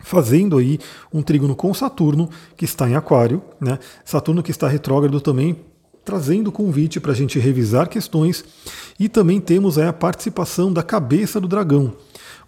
fazendo 0.00 0.58
aí 0.58 0.80
um 1.12 1.22
trígono 1.22 1.54
com 1.54 1.72
Saturno, 1.72 2.28
que 2.56 2.64
está 2.64 2.88
em 2.88 2.96
Aquário. 2.96 3.40
Né, 3.60 3.78
Saturno 4.04 4.42
que 4.42 4.50
está 4.50 4.66
retrógrado 4.66 5.20
também, 5.20 5.56
trazendo 6.04 6.50
convite 6.50 6.98
para 6.98 7.12
a 7.12 7.14
gente 7.14 7.38
revisar 7.38 7.88
questões. 7.88 8.44
E 8.98 9.08
também 9.08 9.40
temos 9.40 9.78
aí 9.78 9.86
a 9.86 9.92
participação 9.92 10.72
da 10.72 10.82
cabeça 10.82 11.40
do 11.40 11.46
dragão. 11.46 11.92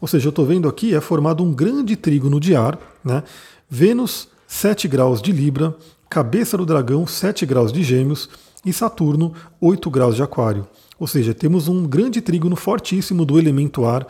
Ou 0.00 0.09
seja, 0.09 0.26
eu 0.26 0.31
estou 0.31 0.45
vendo 0.45 0.69
aqui, 0.69 0.95
é 0.95 1.00
formado 1.00 1.45
um 1.45 1.55
grande 1.55 1.95
trígono 1.95 2.41
de 2.41 2.57
ar, 2.57 2.79
né, 3.05 3.23
Vênus, 3.71 4.29
7 4.49 4.87
graus 4.88 5.21
de 5.21 5.33
Libra, 5.33 5.75
cabeça 6.08 6.56
do 6.56 6.66
dragão, 6.66 7.06
7 7.06 7.44
graus 7.46 7.72
de 7.72 7.82
Gêmeos 7.82 8.28
e 8.64 8.72
Saturno, 8.72 9.32
8 9.60 9.90
graus 9.90 10.16
de 10.16 10.22
Aquário. 10.22 10.66
Ou 10.98 11.06
seja, 11.06 11.34
temos 11.34 11.68
um 11.68 11.86
grande 11.86 12.20
trígono 12.20 12.56
fortíssimo 12.56 13.25
do 13.25 13.38
elemento 13.38 13.84
ar 13.84 14.06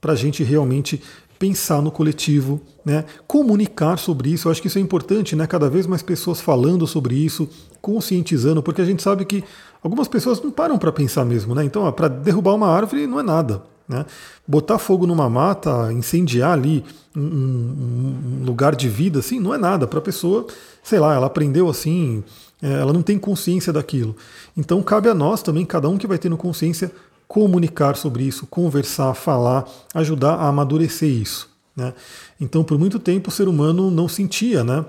para 0.00 0.12
a 0.12 0.16
gente 0.16 0.42
realmente 0.42 1.02
pensar 1.38 1.80
no 1.80 1.90
coletivo, 1.90 2.60
né? 2.84 3.04
comunicar 3.26 3.98
sobre 3.98 4.30
isso. 4.30 4.46
Eu 4.46 4.52
acho 4.52 4.60
que 4.60 4.68
isso 4.68 4.78
é 4.78 4.80
importante, 4.80 5.34
né? 5.34 5.46
cada 5.46 5.70
vez 5.70 5.86
mais 5.86 6.02
pessoas 6.02 6.40
falando 6.40 6.86
sobre 6.86 7.14
isso, 7.14 7.48
conscientizando, 7.80 8.62
porque 8.62 8.82
a 8.82 8.84
gente 8.84 9.02
sabe 9.02 9.24
que 9.24 9.42
algumas 9.82 10.06
pessoas 10.06 10.40
não 10.42 10.50
param 10.50 10.78
para 10.78 10.92
pensar 10.92 11.24
mesmo. 11.24 11.54
Né? 11.54 11.64
Então, 11.64 11.90
para 11.92 12.08
derrubar 12.08 12.54
uma 12.54 12.68
árvore 12.68 13.06
não 13.06 13.20
é 13.20 13.22
nada. 13.22 13.62
Né? 13.90 14.06
Botar 14.46 14.78
fogo 14.78 15.04
numa 15.04 15.28
mata, 15.28 15.92
incendiar 15.92 16.52
ali 16.52 16.84
um, 17.14 17.20
um, 17.20 18.44
lugar 18.44 18.76
de 18.76 18.88
vida, 18.88 19.18
assim, 19.18 19.40
não 19.40 19.52
é 19.52 19.58
nada. 19.58 19.84
Para 19.84 19.98
a 19.98 20.02
pessoa, 20.02 20.46
sei 20.80 21.00
lá, 21.00 21.12
ela 21.12 21.26
aprendeu 21.26 21.68
assim, 21.68 22.22
é, 22.62 22.70
ela 22.70 22.92
não 22.92 23.02
tem 23.02 23.18
consciência 23.18 23.72
daquilo. 23.72 24.14
Então 24.56 24.80
cabe 24.80 25.08
a 25.08 25.14
nós 25.14 25.42
também, 25.42 25.66
cada 25.66 25.88
um 25.88 25.98
que 25.98 26.06
vai 26.06 26.18
tendo 26.18 26.36
consciência, 26.36 26.92
comunicar 27.26 27.96
sobre 27.96 28.22
isso, 28.22 28.46
conversar, 28.46 29.12
falar, 29.14 29.68
ajudar 29.92 30.34
a 30.34 30.46
amadurecer 30.46 31.10
isso. 31.10 31.50
Né? 31.74 31.92
Então, 32.40 32.62
por 32.62 32.78
muito 32.78 33.00
tempo, 33.00 33.28
o 33.28 33.32
ser 33.32 33.48
humano 33.48 33.90
não 33.90 34.06
sentia, 34.06 34.62
né? 34.62 34.84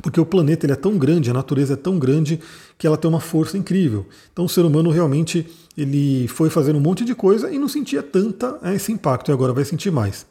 porque 0.00 0.20
o 0.20 0.24
planeta 0.24 0.64
ele 0.64 0.72
é 0.72 0.76
tão 0.76 0.96
grande, 0.96 1.30
a 1.30 1.34
natureza 1.34 1.74
é 1.74 1.76
tão 1.76 1.98
grande 1.98 2.40
que 2.82 2.86
ela 2.88 2.96
tem 2.96 3.08
uma 3.08 3.20
força 3.20 3.56
incrível. 3.56 4.04
Então 4.32 4.44
o 4.44 4.48
ser 4.48 4.62
humano 4.62 4.90
realmente 4.90 5.46
ele 5.78 6.26
foi 6.26 6.50
fazendo 6.50 6.78
um 6.78 6.80
monte 6.80 7.04
de 7.04 7.14
coisa 7.14 7.48
e 7.48 7.56
não 7.56 7.68
sentia 7.68 8.02
tanta 8.02 8.58
é, 8.60 8.74
esse 8.74 8.90
impacto 8.90 9.30
e 9.30 9.32
agora 9.32 9.52
vai 9.52 9.64
sentir 9.64 9.92
mais. 9.92 10.26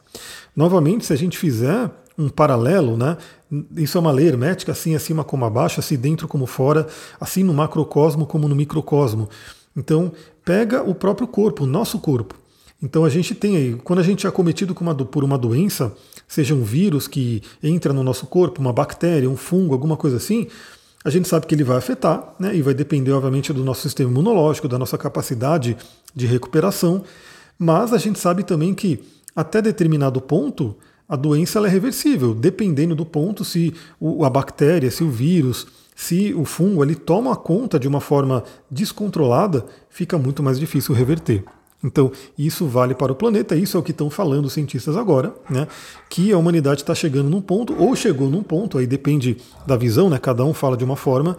Novamente, 0.54 1.06
se 1.06 1.14
a 1.14 1.16
gente 1.16 1.38
fizer 1.38 1.90
um 2.18 2.28
paralelo, 2.28 2.94
né? 2.94 3.16
Isso 3.74 3.96
é 3.96 4.00
uma 4.02 4.12
lei 4.12 4.28
hermética, 4.28 4.70
assim 4.70 4.94
acima 4.94 5.24
como 5.24 5.46
abaixo, 5.46 5.80
assim 5.80 5.96
dentro 5.96 6.28
como 6.28 6.44
fora, 6.44 6.86
assim 7.18 7.42
no 7.42 7.54
macrocosmo 7.54 8.26
como 8.26 8.46
no 8.46 8.54
microcosmo. 8.54 9.30
Então, 9.74 10.12
pega 10.44 10.82
o 10.82 10.94
próprio 10.94 11.26
corpo, 11.26 11.64
o 11.64 11.66
nosso 11.66 11.98
corpo. 12.00 12.34
Então 12.82 13.02
a 13.02 13.08
gente 13.08 13.34
tem 13.34 13.56
aí, 13.56 13.80
quando 13.82 14.00
a 14.00 14.02
gente 14.02 14.26
é 14.26 14.28
acometido 14.28 14.74
por 14.74 15.24
uma 15.24 15.38
doença, 15.38 15.96
seja 16.28 16.54
um 16.54 16.64
vírus 16.64 17.08
que 17.08 17.42
entra 17.62 17.94
no 17.94 18.02
nosso 18.02 18.26
corpo, 18.26 18.60
uma 18.60 18.74
bactéria, 18.74 19.30
um 19.30 19.38
fungo, 19.38 19.72
alguma 19.72 19.96
coisa 19.96 20.18
assim, 20.18 20.48
a 21.04 21.10
gente 21.10 21.28
sabe 21.28 21.46
que 21.46 21.54
ele 21.54 21.64
vai 21.64 21.76
afetar, 21.76 22.34
né, 22.38 22.54
e 22.54 22.62
vai 22.62 22.74
depender, 22.74 23.12
obviamente, 23.12 23.52
do 23.52 23.64
nosso 23.64 23.82
sistema 23.82 24.10
imunológico, 24.10 24.68
da 24.68 24.78
nossa 24.78 24.96
capacidade 24.96 25.76
de 26.14 26.26
recuperação, 26.26 27.02
mas 27.58 27.92
a 27.92 27.98
gente 27.98 28.18
sabe 28.18 28.42
também 28.42 28.74
que 28.74 29.00
até 29.34 29.62
determinado 29.62 30.20
ponto 30.20 30.76
a 31.08 31.16
doença 31.16 31.58
é 31.58 31.68
reversível, 31.68 32.34
dependendo 32.34 32.94
do 32.94 33.04
ponto 33.04 33.44
se 33.44 33.74
a 34.24 34.30
bactéria, 34.30 34.90
se 34.90 35.04
o 35.04 35.10
vírus, 35.10 35.66
se 35.94 36.32
o 36.34 36.44
fungo 36.44 36.82
ele 36.82 36.94
toma 36.94 37.36
conta 37.36 37.78
de 37.78 37.86
uma 37.86 38.00
forma 38.00 38.42
descontrolada, 38.70 39.66
fica 39.90 40.16
muito 40.16 40.42
mais 40.42 40.58
difícil 40.58 40.94
reverter. 40.94 41.44
Então, 41.84 42.12
isso 42.38 42.66
vale 42.66 42.94
para 42.94 43.10
o 43.10 43.14
planeta, 43.14 43.56
isso 43.56 43.76
é 43.76 43.80
o 43.80 43.82
que 43.82 43.90
estão 43.90 44.08
falando 44.08 44.44
os 44.44 44.52
cientistas 44.52 44.96
agora, 44.96 45.34
né? 45.50 45.66
Que 46.08 46.32
a 46.32 46.38
humanidade 46.38 46.82
está 46.82 46.94
chegando 46.94 47.28
num 47.28 47.40
ponto, 47.40 47.74
ou 47.76 47.96
chegou 47.96 48.30
num 48.30 48.42
ponto, 48.42 48.78
aí 48.78 48.86
depende 48.86 49.36
da 49.66 49.76
visão, 49.76 50.08
né? 50.08 50.18
Cada 50.18 50.44
um 50.44 50.54
fala 50.54 50.76
de 50.76 50.84
uma 50.84 50.94
forma, 50.94 51.36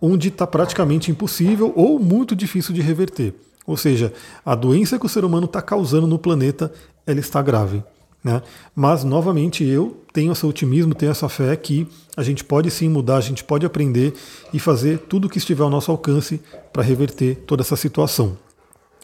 onde 0.00 0.28
está 0.28 0.46
praticamente 0.46 1.10
impossível 1.10 1.72
ou 1.74 1.98
muito 1.98 2.36
difícil 2.36 2.74
de 2.74 2.82
reverter. 2.82 3.34
Ou 3.66 3.76
seja, 3.76 4.12
a 4.44 4.54
doença 4.54 4.98
que 4.98 5.06
o 5.06 5.08
ser 5.08 5.24
humano 5.24 5.46
está 5.46 5.62
causando 5.62 6.06
no 6.06 6.18
planeta, 6.18 6.72
ela 7.06 7.20
está 7.20 7.40
grave. 7.40 7.82
Né? 8.22 8.42
Mas, 8.74 9.04
novamente, 9.04 9.64
eu 9.64 10.02
tenho 10.12 10.32
esse 10.32 10.44
otimismo, 10.44 10.94
tenho 10.94 11.12
essa 11.12 11.28
fé 11.28 11.54
que 11.56 11.86
a 12.16 12.22
gente 12.22 12.44
pode 12.44 12.70
sim 12.70 12.88
mudar, 12.88 13.16
a 13.16 13.22
gente 13.22 13.44
pode 13.44 13.64
aprender 13.64 14.12
e 14.52 14.58
fazer 14.58 14.98
tudo 14.98 15.26
o 15.26 15.30
que 15.30 15.38
estiver 15.38 15.62
ao 15.62 15.70
nosso 15.70 15.90
alcance 15.90 16.40
para 16.72 16.82
reverter 16.82 17.36
toda 17.46 17.62
essa 17.62 17.76
situação. 17.76 18.36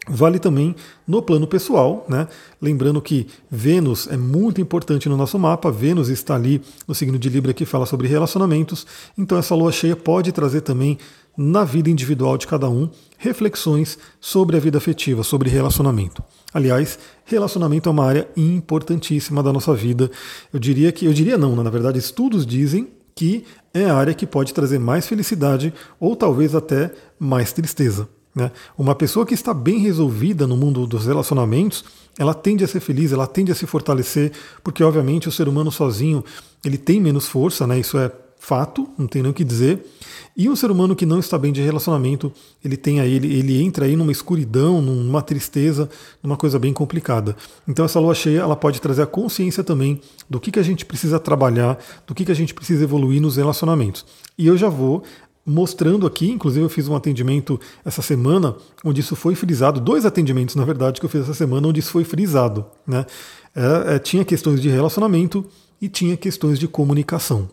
Vale 0.07 0.37
também 0.37 0.75
no 1.07 1.21
plano 1.21 1.47
pessoal, 1.47 2.05
né? 2.07 2.27
Lembrando 2.61 3.01
que 3.01 3.27
Vênus 3.49 4.07
é 4.07 4.15
muito 4.15 4.61
importante 4.61 5.09
no 5.09 5.17
nosso 5.17 5.39
mapa. 5.39 5.71
Vênus 5.71 6.09
está 6.09 6.35
ali 6.35 6.61
no 6.87 6.93
signo 6.93 7.17
de 7.17 7.27
Libra 7.27 7.53
que 7.53 7.65
fala 7.65 7.87
sobre 7.87 8.07
relacionamentos. 8.07 8.85
Então 9.17 9.37
essa 9.37 9.55
lua 9.55 9.71
cheia 9.71 9.95
pode 9.95 10.31
trazer 10.31 10.61
também 10.61 10.99
na 11.37 11.63
vida 11.63 11.89
individual 11.89 12.37
de 12.37 12.47
cada 12.47 12.69
um 12.69 12.89
reflexões 13.17 13.97
sobre 14.21 14.55
a 14.55 14.59
vida 14.59 14.77
afetiva, 14.77 15.23
sobre 15.23 15.49
relacionamento. 15.49 16.23
Aliás, 16.53 16.97
relacionamento 17.25 17.89
é 17.89 17.91
uma 17.91 18.05
área 18.05 18.27
importantíssima 18.37 19.41
da 19.41 19.51
nossa 19.51 19.73
vida. 19.73 20.09
Eu 20.53 20.59
diria 20.59 20.91
que, 20.91 21.05
eu 21.05 21.13
diria 21.13 21.37
não, 21.37 21.55
né? 21.55 21.63
na 21.63 21.69
verdade, 21.69 21.99
estudos 21.99 22.45
dizem 22.45 22.89
que 23.15 23.43
é 23.73 23.85
a 23.85 23.95
área 23.95 24.13
que 24.13 24.27
pode 24.27 24.53
trazer 24.53 24.79
mais 24.79 25.07
felicidade 25.07 25.73
ou 25.99 26.15
talvez 26.15 26.53
até 26.53 26.91
mais 27.19 27.51
tristeza. 27.51 28.07
Né? 28.35 28.51
Uma 28.77 28.93
pessoa 28.93 29.25
que 29.25 29.33
está 29.33 29.53
bem 29.53 29.79
resolvida 29.79 30.45
no 30.45 30.57
mundo 30.57 30.85
dos 30.85 31.05
relacionamentos, 31.05 31.85
ela 32.19 32.33
tende 32.33 32.63
a 32.63 32.67
ser 32.67 32.81
feliz, 32.81 33.13
ela 33.13 33.25
tende 33.25 33.51
a 33.51 33.55
se 33.55 33.65
fortalecer, 33.65 34.33
porque 34.61 34.83
obviamente 34.83 35.29
o 35.29 35.31
ser 35.31 35.47
humano 35.47 35.71
sozinho 35.71 36.23
ele 36.63 36.77
tem 36.77 36.99
menos 36.99 37.27
força, 37.27 37.65
né? 37.65 37.79
isso 37.79 37.97
é 37.97 38.11
fato, 38.37 38.87
não 38.97 39.07
tem 39.07 39.23
nem 39.23 39.31
o 39.31 39.33
que 39.33 39.43
dizer. 39.43 39.83
E 40.37 40.47
um 40.49 40.55
ser 40.55 40.69
humano 40.69 40.95
que 40.95 41.05
não 41.05 41.19
está 41.19 41.37
bem 41.37 41.51
de 41.51 41.61
relacionamento, 41.61 42.31
ele 42.63 42.77
tem 42.77 42.99
aí, 42.99 43.13
ele, 43.13 43.33
ele 43.33 43.61
entra 43.61 43.85
aí 43.85 43.95
numa 43.95 44.11
escuridão, 44.11 44.81
numa 44.81 45.21
tristeza, 45.21 45.89
numa 46.21 46.37
coisa 46.37 46.59
bem 46.59 46.71
complicada. 46.71 47.35
Então 47.67 47.85
essa 47.85 47.99
lua 47.99 48.13
cheia, 48.13 48.41
ela 48.41 48.55
pode 48.55 48.79
trazer 48.79 49.01
a 49.01 49.07
consciência 49.07 49.63
também 49.63 49.99
do 50.29 50.39
que, 50.39 50.51
que 50.51 50.59
a 50.59 50.63
gente 50.63 50.85
precisa 50.85 51.19
trabalhar, 51.19 51.79
do 52.05 52.13
que, 52.13 52.25
que 52.25 52.31
a 52.31 52.35
gente 52.35 52.53
precisa 52.53 52.83
evoluir 52.83 53.21
nos 53.21 53.37
relacionamentos. 53.37 54.05
E 54.37 54.45
eu 54.45 54.57
já 54.57 54.69
vou 54.69 55.03
mostrando 55.45 56.07
aqui, 56.07 56.31
inclusive 56.31 56.65
eu 56.65 56.69
fiz 56.69 56.87
um 56.87 56.95
atendimento 56.95 57.59
essa 57.83 58.01
semana, 58.01 58.55
onde 58.83 59.01
isso 59.01 59.15
foi 59.15 59.35
frisado, 59.35 59.79
dois 59.79 60.05
atendimentos, 60.05 60.55
na 60.55 60.65
verdade, 60.65 60.99
que 60.99 61.05
eu 61.05 61.09
fiz 61.09 61.21
essa 61.21 61.33
semana, 61.33 61.67
onde 61.67 61.79
isso 61.79 61.91
foi 61.91 62.03
frisado. 62.03 62.65
Né? 62.87 63.05
É, 63.55 63.95
é, 63.95 63.99
tinha 63.99 64.25
questões 64.25 64.59
de 64.59 64.69
relacionamento 64.69 65.45
e 65.79 65.87
tinha 65.87 66.17
questões 66.17 66.57
de 66.57 66.67
comunicação. 66.67 67.47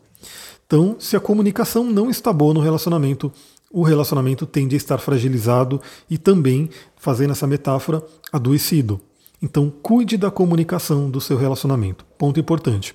Então, 0.66 0.96
se 0.98 1.16
a 1.16 1.20
comunicação 1.20 1.84
não 1.84 2.08
está 2.08 2.32
boa 2.32 2.54
no 2.54 2.60
relacionamento, 2.60 3.30
o 3.70 3.82
relacionamento 3.82 4.46
tende 4.46 4.74
a 4.74 4.78
estar 4.78 4.98
fragilizado 4.98 5.80
e 6.08 6.16
também, 6.16 6.70
fazendo 6.96 7.32
essa 7.32 7.46
metáfora, 7.46 8.02
adoecido. 8.32 9.00
Então, 9.40 9.70
cuide 9.82 10.16
da 10.16 10.30
comunicação 10.30 11.10
do 11.10 11.20
seu 11.20 11.36
relacionamento. 11.36 12.06
Ponto 12.16 12.40
importante. 12.40 12.94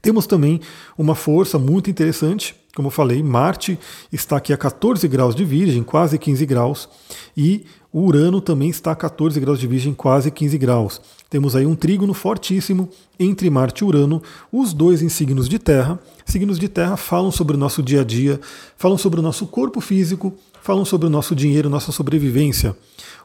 Temos 0.00 0.26
também 0.26 0.60
uma 0.96 1.14
força 1.14 1.58
muito 1.58 1.90
interessante, 1.90 2.54
como 2.74 2.86
eu 2.86 2.92
falei, 2.92 3.22
Marte 3.22 3.78
está 4.12 4.36
aqui 4.36 4.52
a 4.52 4.56
14 4.56 5.06
graus 5.08 5.34
de 5.34 5.44
Virgem, 5.44 5.82
quase 5.82 6.16
15 6.16 6.46
graus, 6.46 6.88
e 7.36 7.64
Urano 7.92 8.40
também 8.40 8.70
está 8.70 8.92
a 8.92 8.96
14 8.96 9.40
graus 9.40 9.58
de 9.58 9.66
Virgem, 9.66 9.92
quase 9.92 10.30
15 10.30 10.56
graus. 10.56 11.00
Temos 11.28 11.56
aí 11.56 11.66
um 11.66 11.74
trígono 11.74 12.14
fortíssimo 12.14 12.88
entre 13.18 13.50
Marte 13.50 13.80
e 13.80 13.84
Urano, 13.84 14.22
os 14.52 14.72
dois 14.72 15.02
em 15.02 15.08
signos 15.08 15.48
de 15.48 15.58
terra. 15.58 15.98
Signos 16.24 16.58
de 16.58 16.68
terra 16.68 16.96
falam 16.96 17.32
sobre 17.32 17.56
o 17.56 17.58
nosso 17.58 17.82
dia 17.82 18.02
a 18.02 18.04
dia, 18.04 18.40
falam 18.76 18.96
sobre 18.96 19.18
o 19.18 19.22
nosso 19.22 19.46
corpo 19.46 19.80
físico, 19.80 20.32
falam 20.62 20.84
sobre 20.84 21.08
o 21.08 21.10
nosso 21.10 21.34
dinheiro, 21.34 21.68
nossa 21.68 21.90
sobrevivência. 21.90 22.76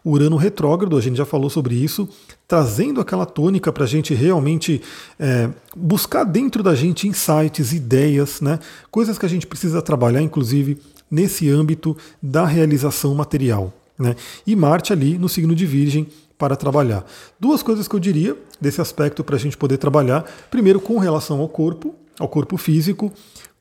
Urano 0.05 0.37
retrógrado, 0.37 0.95
a 0.95 1.01
gente 1.01 1.17
já 1.17 1.25
falou 1.25 1.49
sobre 1.49 1.73
isso, 1.75 2.07
trazendo 2.47 3.01
aquela 3.01 3.25
tônica 3.25 3.73
para 3.73 3.85
a 3.85 3.87
gente 3.87 4.13
realmente 4.13 4.81
é, 5.19 5.49
buscar 5.75 6.23
dentro 6.23 6.61
da 6.61 6.75
gente 6.75 7.07
insights, 7.07 7.73
ideias, 7.73 8.39
né, 8.39 8.59
coisas 8.91 9.17
que 9.17 9.25
a 9.25 9.29
gente 9.29 9.47
precisa 9.47 9.81
trabalhar, 9.81 10.21
inclusive 10.21 10.77
nesse 11.09 11.49
âmbito 11.49 11.97
da 12.21 12.45
realização 12.45 13.15
material. 13.15 13.73
Né, 13.97 14.15
e 14.45 14.55
Marte 14.55 14.93
ali 14.93 15.17
no 15.17 15.27
signo 15.27 15.55
de 15.55 15.65
Virgem 15.65 16.07
para 16.37 16.55
trabalhar. 16.55 17.03
Duas 17.39 17.63
coisas 17.63 17.87
que 17.87 17.95
eu 17.95 17.99
diria 17.99 18.37
desse 18.59 18.81
aspecto 18.81 19.23
para 19.23 19.37
a 19.37 19.39
gente 19.39 19.57
poder 19.57 19.77
trabalhar. 19.77 20.23
Primeiro, 20.51 20.79
com 20.79 20.99
relação 20.99 21.39
ao 21.39 21.47
corpo, 21.47 21.95
ao 22.19 22.27
corpo 22.27 22.57
físico, 22.57 23.11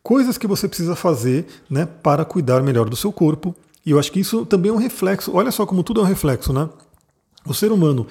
coisas 0.02 0.36
que 0.36 0.46
você 0.46 0.68
precisa 0.68 0.94
fazer 0.94 1.46
né, 1.70 1.86
para 2.02 2.24
cuidar 2.24 2.62
melhor 2.62 2.90
do 2.90 2.96
seu 2.96 3.12
corpo. 3.12 3.54
E 3.84 3.90
eu 3.90 3.98
acho 3.98 4.10
que 4.10 4.20
isso 4.20 4.46
também 4.46 4.70
é 4.70 4.74
um 4.74 4.78
reflexo. 4.78 5.32
Olha 5.34 5.50
só 5.50 5.66
como 5.66 5.82
tudo 5.82 6.00
é 6.00 6.04
um 6.04 6.06
reflexo, 6.06 6.52
né? 6.52 6.68
O 7.46 7.52
ser 7.52 7.70
humano 7.72 8.06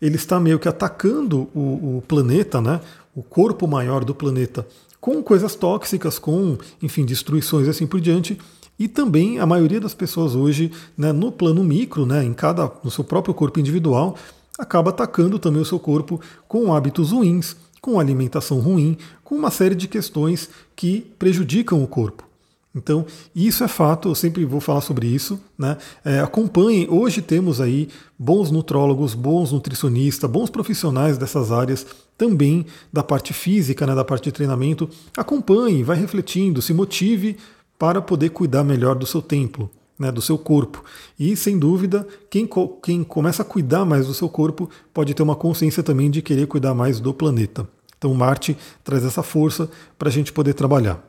ele 0.00 0.16
está 0.16 0.38
meio 0.38 0.58
que 0.58 0.68
atacando 0.68 1.48
o, 1.54 1.98
o 1.98 2.04
planeta, 2.06 2.60
né? 2.60 2.80
O 3.14 3.22
corpo 3.22 3.66
maior 3.66 4.04
do 4.04 4.14
planeta 4.14 4.66
com 5.00 5.22
coisas 5.22 5.54
tóxicas, 5.54 6.18
com, 6.18 6.58
enfim, 6.82 7.04
destruições 7.04 7.66
e 7.66 7.70
assim 7.70 7.86
por 7.86 8.00
diante. 8.00 8.38
E 8.78 8.86
também 8.86 9.38
a 9.38 9.46
maioria 9.46 9.80
das 9.80 9.94
pessoas 9.94 10.34
hoje, 10.34 10.70
né, 10.96 11.12
no 11.12 11.32
plano 11.32 11.64
micro, 11.64 12.06
né, 12.06 12.24
em 12.24 12.32
cada, 12.32 12.70
no 12.82 12.90
seu 12.90 13.02
próprio 13.02 13.34
corpo 13.34 13.58
individual, 13.58 14.16
acaba 14.58 14.90
atacando 14.90 15.38
também 15.38 15.62
o 15.62 15.64
seu 15.64 15.78
corpo 15.78 16.20
com 16.46 16.74
hábitos 16.74 17.10
ruins, 17.10 17.56
com 17.80 17.98
alimentação 17.98 18.60
ruim, 18.60 18.96
com 19.24 19.34
uma 19.34 19.50
série 19.50 19.74
de 19.74 19.88
questões 19.88 20.48
que 20.74 21.00
prejudicam 21.18 21.82
o 21.82 21.86
corpo. 21.86 22.27
Então, 22.74 23.06
isso 23.34 23.64
é 23.64 23.68
fato, 23.68 24.08
eu 24.08 24.14
sempre 24.14 24.44
vou 24.44 24.60
falar 24.60 24.80
sobre 24.82 25.06
isso. 25.06 25.40
Né? 25.58 25.76
É, 26.04 26.22
hoje 26.88 27.22
temos 27.22 27.60
aí 27.60 27.88
bons 28.18 28.50
nutrólogos, 28.50 29.14
bons 29.14 29.52
nutricionistas, 29.52 30.30
bons 30.30 30.50
profissionais 30.50 31.16
dessas 31.16 31.50
áreas, 31.50 31.86
também 32.16 32.66
da 32.92 33.02
parte 33.02 33.32
física, 33.32 33.86
né, 33.86 33.94
da 33.94 34.04
parte 34.04 34.24
de 34.24 34.32
treinamento. 34.32 34.88
Acompanhe, 35.16 35.82
vai 35.82 35.96
refletindo, 35.96 36.60
se 36.60 36.74
motive 36.74 37.36
para 37.78 38.02
poder 38.02 38.30
cuidar 38.30 38.64
melhor 38.64 38.96
do 38.96 39.06
seu 39.06 39.22
templo, 39.22 39.70
né, 39.98 40.10
do 40.10 40.20
seu 40.20 40.36
corpo. 40.36 40.84
E, 41.18 41.36
sem 41.36 41.58
dúvida, 41.58 42.06
quem, 42.28 42.48
quem 42.82 43.04
começa 43.04 43.42
a 43.42 43.44
cuidar 43.44 43.84
mais 43.84 44.06
do 44.06 44.14
seu 44.14 44.28
corpo 44.28 44.68
pode 44.92 45.14
ter 45.14 45.22
uma 45.22 45.36
consciência 45.36 45.82
também 45.82 46.10
de 46.10 46.20
querer 46.20 46.46
cuidar 46.46 46.74
mais 46.74 47.00
do 47.00 47.14
planeta. 47.14 47.68
Então, 47.96 48.12
Marte 48.14 48.56
traz 48.84 49.04
essa 49.04 49.22
força 49.22 49.70
para 49.98 50.08
a 50.08 50.12
gente 50.12 50.32
poder 50.32 50.54
trabalhar. 50.54 51.02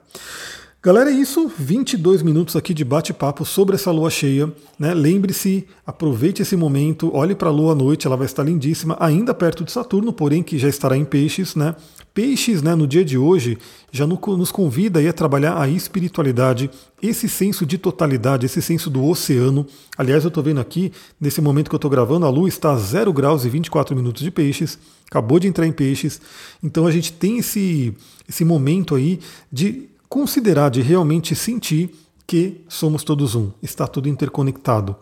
Galera, 0.82 1.12
é 1.12 1.14
isso. 1.14 1.52
22 1.60 2.24
minutos 2.24 2.56
aqui 2.56 2.74
de 2.74 2.86
bate-papo 2.86 3.44
sobre 3.44 3.76
essa 3.76 3.92
lua 3.92 4.10
cheia. 4.10 4.50
Né? 4.80 4.94
Lembre-se, 4.94 5.68
aproveite 5.86 6.42
esse 6.42 6.56
momento, 6.56 7.14
olhe 7.14 7.36
para 7.36 7.50
a 7.50 7.52
lua 7.52 7.74
à 7.74 7.76
noite, 7.76 8.08
ela 8.08 8.16
vai 8.16 8.26
estar 8.26 8.44
lindíssima, 8.44 8.96
ainda 8.98 9.34
perto 9.34 9.66
de 9.66 9.74
Saturno, 9.74 10.14
porém 10.14 10.42
que 10.42 10.58
já 10.58 10.70
estará 10.70 10.96
em 10.96 11.04
peixes. 11.04 11.54
Né? 11.54 11.76
Peixes, 12.14 12.62
né, 12.62 12.76
no 12.76 12.88
dia 12.88 13.04
de 13.04 13.18
hoje, 13.18 13.58
já 13.92 14.08
nos 14.08 14.54
convida 14.54 15.02
a 15.02 15.12
trabalhar 15.12 15.62
a 15.62 15.68
espiritualidade, 15.68 16.72
esse 17.02 17.28
senso 17.28 17.66
de 17.66 17.78
totalidade, 17.78 18.46
esse 18.46 18.62
senso 18.62 18.90
do 18.90 19.04
oceano. 19.04 19.68
Aliás, 19.98 20.24
eu 20.24 20.30
estou 20.30 20.42
vendo 20.42 20.62
aqui, 20.62 20.94
nesse 21.20 21.42
momento 21.42 21.68
que 21.68 21.76
eu 21.76 21.78
estou 21.78 21.92
gravando, 21.92 22.26
a 22.26 22.30
lua 22.30 22.48
está 22.48 22.72
a 22.72 22.78
0 22.78 23.12
graus 23.12 23.44
e 23.44 23.50
24 23.50 23.94
minutos 23.98 24.24
de 24.24 24.32
peixes, 24.32 24.80
acabou 25.12 25.40
de 25.40 25.48
entrar 25.50 25.68
em 25.68 25.74
peixes. 25.74 26.22
Então 26.64 26.88
a 26.88 26.92
gente 26.92 27.12
tem 27.12 27.40
esse, 27.40 27.94
esse 28.30 28.46
momento 28.46 28.96
aí 28.96 29.20
de 29.52 29.90
considerar, 30.10 30.70
de 30.70 30.82
realmente 30.82 31.36
sentir 31.36 31.92
que 32.26 32.62
somos 32.68 33.04
todos 33.04 33.36
um, 33.36 33.52
está 33.62 33.88
tudo 33.88 34.10
interconectado. 34.10 34.96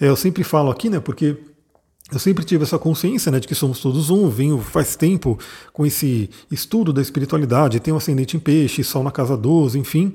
É, 0.00 0.08
eu 0.08 0.16
sempre 0.16 0.42
falo 0.42 0.70
aqui, 0.70 0.88
né, 0.88 1.00
porque 1.00 1.36
eu 2.12 2.18
sempre 2.18 2.44
tive 2.44 2.62
essa 2.62 2.78
consciência 2.78 3.30
né, 3.32 3.40
de 3.40 3.48
que 3.48 3.54
somos 3.54 3.80
todos 3.80 4.10
um, 4.10 4.28
venho 4.28 4.58
faz 4.58 4.94
tempo 4.94 5.38
com 5.72 5.84
esse 5.84 6.30
estudo 6.50 6.92
da 6.92 7.02
espiritualidade, 7.02 7.80
tenho 7.80 7.96
ascendente 7.96 8.36
em 8.36 8.40
peixe, 8.40 8.84
sol 8.84 9.02
na 9.02 9.10
casa 9.10 9.36
12, 9.36 9.78
enfim, 9.78 10.14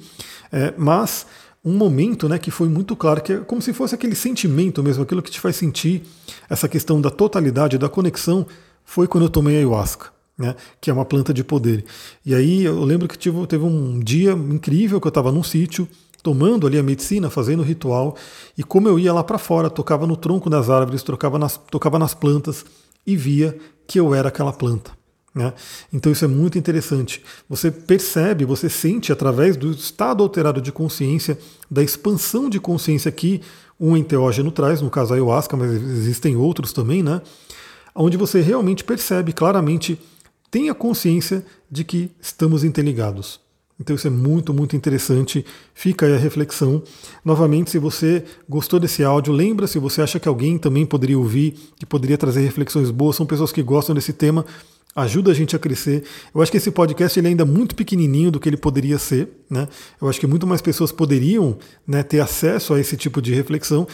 é, 0.52 0.74
mas 0.78 1.26
um 1.64 1.74
momento 1.74 2.30
né, 2.30 2.38
que 2.38 2.52
foi 2.52 2.70
muito 2.70 2.96
claro, 2.96 3.22
que 3.22 3.34
é 3.34 3.38
como 3.40 3.62
se 3.62 3.74
fosse 3.74 3.96
aquele 3.96 4.16
sentimento 4.16 4.82
mesmo, 4.82 5.04
aquilo 5.04 5.22
que 5.22 5.32
te 5.32 5.40
faz 5.40 5.56
sentir 5.56 6.04
essa 6.50 6.68
questão 6.68 7.02
da 7.02 7.10
totalidade, 7.10 7.78
da 7.78 7.90
conexão, 7.90 8.46
foi 8.86 9.08
quando 9.08 9.26
eu 9.26 9.30
tomei 9.30 9.58
ayahuasca 9.58 10.19
né, 10.40 10.56
que 10.80 10.90
é 10.90 10.94
uma 10.94 11.04
planta 11.04 11.34
de 11.34 11.44
poder. 11.44 11.84
E 12.26 12.34
aí 12.34 12.64
eu 12.64 12.82
lembro 12.86 13.10
que 13.10 13.18
tive, 13.18 13.46
teve 13.46 13.66
um 13.66 14.00
dia 14.00 14.32
incrível 14.32 15.02
que 15.02 15.06
eu 15.06 15.10
estava 15.10 15.34
num 15.34 15.44
sítio, 15.44 15.86
tomando 16.24 16.66
ali 16.66 16.80
a 16.80 16.84
medicina, 16.84 17.30
fazendo 17.30 17.60
o 17.60 17.64
ritual, 17.64 18.16
e 18.58 18.64
como 18.64 18.88
eu 18.88 18.98
ia 18.98 19.14
lá 19.14 19.24
para 19.24 19.38
fora, 19.38 19.70
tocava 19.70 20.08
no 20.08 20.16
tronco 20.16 20.50
das 20.50 20.70
árvores, 20.70 21.04
tocava 21.04 21.38
nas, 21.38 21.58
tocava 21.58 22.00
nas 22.00 22.14
plantas 22.14 22.66
e 23.06 23.18
via 23.18 23.58
que 23.86 24.00
eu 24.00 24.16
era 24.16 24.30
aquela 24.30 24.54
planta. 24.54 24.98
Né? 25.36 25.54
Então 25.92 26.12
isso 26.12 26.24
é 26.24 26.28
muito 26.28 26.58
interessante. 26.58 27.22
Você 27.50 27.70
percebe, 27.70 28.46
você 28.46 28.70
sente 28.70 29.12
através 29.12 29.58
do 29.58 29.72
estado 29.72 30.24
alterado 30.24 30.62
de 30.62 30.72
consciência, 30.72 31.38
da 31.70 31.84
expansão 31.84 32.50
de 32.50 32.60
consciência 32.60 33.12
que 33.12 33.42
um 33.80 33.96
enteógeno 33.96 34.52
traz, 34.52 34.82
no 34.82 34.90
caso 34.90 35.14
a 35.14 35.16
ayahuasca, 35.16 35.56
mas 35.56 35.72
existem 35.72 36.36
outros 36.36 36.74
também, 36.74 37.04
né? 37.04 37.22
Onde 37.96 38.18
você 38.18 38.42
realmente 38.42 38.84
percebe 38.84 39.32
claramente 39.32 40.00
tenha 40.52 40.74
consciência 40.74 41.46
de 41.70 41.84
que 41.84 42.12
estamos 42.22 42.64
interligados. 42.64 43.40
Então 43.80 43.96
isso 43.96 44.08
é 44.08 44.10
muito, 44.10 44.54
muito 44.54 44.76
interessante. 44.76 45.46
Fica 45.74 46.06
aí 46.06 46.14
a 46.14 46.18
reflexão. 46.18 46.84
Novamente, 47.24 47.72
se 47.72 47.80
você 47.80 48.26
gostou 48.48 48.80
desse 48.80 49.04
áudio, 49.04 49.32
lembra 49.32 49.68
se 49.68 49.80
você 49.80 50.02
acha 50.02 50.20
que 50.20 50.28
alguém 50.28 50.58
também 50.58 50.86
poderia 50.86 51.18
ouvir, 51.18 51.56
que 51.78 51.86
poderia 51.86 52.18
trazer 52.18 52.42
reflexões 52.42 52.92
boas, 52.92 53.16
são 53.16 53.26
pessoas 53.26 53.54
que 53.54 53.64
gostam 53.64 53.96
desse 53.96 54.12
tema, 54.12 54.46
ajuda 54.94 55.32
a 55.32 55.34
gente 55.34 55.56
a 55.56 55.60
crescer. 55.60 56.04
Eu 56.36 56.42
acho 56.42 56.52
que 56.52 56.58
esse 56.58 56.72
podcast 56.72 57.18
ele 57.18 57.28
é 57.28 57.30
ainda 57.30 57.46
muito 57.46 57.74
pequenininho 57.74 58.32
do 58.32 58.40
que 58.40 58.50
ele 58.50 58.58
poderia 58.58 59.00
ser. 59.00 59.30
Né? 59.50 59.66
Eu 60.02 60.10
acho 60.10 60.20
que 60.20 60.28
muito 60.28 60.46
mais 60.46 60.62
pessoas 60.62 60.92
poderiam 60.92 61.58
né, 61.88 62.04
ter 62.04 62.20
acesso 62.20 62.74
a 62.74 62.80
esse 62.82 62.98
tipo 62.98 63.22
de 63.22 63.34
reflexão. 63.34 63.88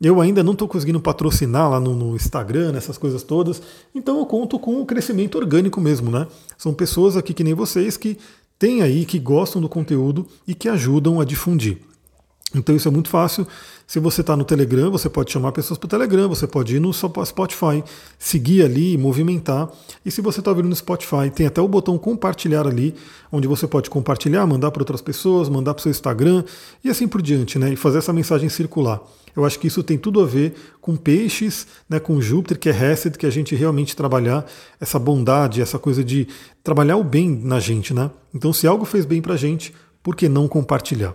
Eu 0.00 0.18
ainda 0.18 0.42
não 0.42 0.52
estou 0.54 0.66
conseguindo 0.66 0.98
patrocinar 0.98 1.68
lá 1.68 1.78
no, 1.78 1.94
no, 1.94 2.16
Instagram, 2.16 2.74
essas 2.74 2.96
coisas 2.96 3.22
todas, 3.22 3.60
então 3.94 4.18
eu 4.18 4.24
conto 4.24 4.58
com 4.58 4.80
o 4.80 4.86
crescimento 4.86 5.36
orgânico 5.36 5.78
mesmo, 5.78 6.10
né? 6.10 6.26
São 6.56 6.72
pessoas 6.72 7.18
aqui 7.18 7.34
que 7.34 7.44
nem 7.44 7.52
vocês 7.52 7.98
que 7.98 8.16
têm 8.58 8.80
aí, 8.80 9.04
que 9.04 9.18
gostam 9.18 9.60
do 9.60 9.68
conteúdo 9.68 10.26
e 10.48 10.54
que 10.54 10.70
ajudam 10.70 11.20
a 11.20 11.24
difundir. 11.24 11.78
Então 12.54 12.74
isso 12.74 12.88
é 12.88 12.90
muito 12.90 13.08
fácil. 13.08 13.46
Se 13.86 13.98
você 13.98 14.20
está 14.20 14.36
no 14.36 14.44
Telegram, 14.44 14.90
você 14.90 15.08
pode 15.08 15.32
chamar 15.32 15.52
pessoas 15.52 15.78
para 15.78 15.86
o 15.86 15.88
Telegram, 15.88 16.28
você 16.28 16.46
pode 16.46 16.76
ir 16.76 16.80
no 16.80 16.92
Spotify, 16.92 17.82
seguir 18.18 18.64
ali, 18.64 18.96
movimentar. 18.96 19.68
E 20.04 20.10
se 20.10 20.20
você 20.20 20.40
está 20.40 20.50
ouvindo 20.50 20.68
no 20.68 20.74
Spotify, 20.74 21.30
tem 21.32 21.46
até 21.46 21.60
o 21.60 21.68
botão 21.68 21.96
compartilhar 21.98 22.66
ali, 22.66 22.94
onde 23.32 23.46
você 23.46 23.66
pode 23.66 23.88
compartilhar, 23.90 24.46
mandar 24.46 24.70
para 24.70 24.82
outras 24.82 25.00
pessoas, 25.00 25.48
mandar 25.48 25.74
para 25.74 25.80
o 25.80 25.82
seu 25.82 25.90
Instagram 25.90 26.44
e 26.84 26.90
assim 26.90 27.06
por 27.06 27.22
diante, 27.22 27.58
né? 27.58 27.72
E 27.72 27.76
fazer 27.76 27.98
essa 27.98 28.12
mensagem 28.12 28.48
circular. 28.48 29.00
Eu 29.34 29.44
acho 29.44 29.58
que 29.58 29.68
isso 29.68 29.82
tem 29.82 29.96
tudo 29.96 30.20
a 30.20 30.26
ver 30.26 30.54
com 30.80 30.96
peixes, 30.96 31.66
né, 31.88 32.00
com 32.00 32.20
Júpiter, 32.20 32.58
que 32.58 32.68
é 32.68 32.72
Hesed, 32.72 33.16
que 33.16 33.26
a 33.26 33.30
gente 33.30 33.54
realmente 33.54 33.94
trabalhar 33.94 34.44
essa 34.80 34.98
bondade, 34.98 35.62
essa 35.62 35.78
coisa 35.78 36.02
de 36.02 36.26
trabalhar 36.64 36.96
o 36.96 37.04
bem 37.04 37.30
na 37.30 37.60
gente, 37.60 37.94
né? 37.94 38.10
Então, 38.34 38.52
se 38.52 38.66
algo 38.66 38.84
fez 38.84 39.04
bem 39.04 39.22
para 39.22 39.34
a 39.34 39.36
gente, 39.36 39.72
por 40.02 40.16
que 40.16 40.28
não 40.28 40.48
compartilhar? 40.48 41.14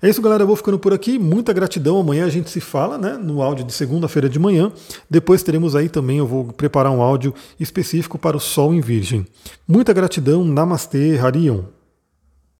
É 0.00 0.08
isso, 0.08 0.20
galera. 0.20 0.42
Eu 0.42 0.46
vou 0.46 0.56
ficando 0.56 0.78
por 0.78 0.92
aqui. 0.92 1.18
Muita 1.18 1.52
gratidão. 1.52 1.98
Amanhã 1.98 2.26
a 2.26 2.30
gente 2.30 2.50
se 2.50 2.60
fala, 2.60 2.98
né? 2.98 3.18
No 3.20 3.42
áudio 3.42 3.64
de 3.64 3.72
segunda-feira 3.72 4.28
de 4.28 4.38
manhã. 4.38 4.72
Depois 5.08 5.42
teremos 5.42 5.76
aí 5.76 5.88
também, 5.88 6.18
eu 6.18 6.26
vou 6.26 6.44
preparar 6.44 6.92
um 6.92 7.02
áudio 7.02 7.34
específico 7.58 8.18
para 8.18 8.36
o 8.36 8.40
Sol 8.40 8.74
em 8.74 8.80
Virgem. 8.80 9.26
Muita 9.66 9.92
gratidão. 9.92 10.44
Namastê, 10.44 11.18
Harion. 11.18 11.62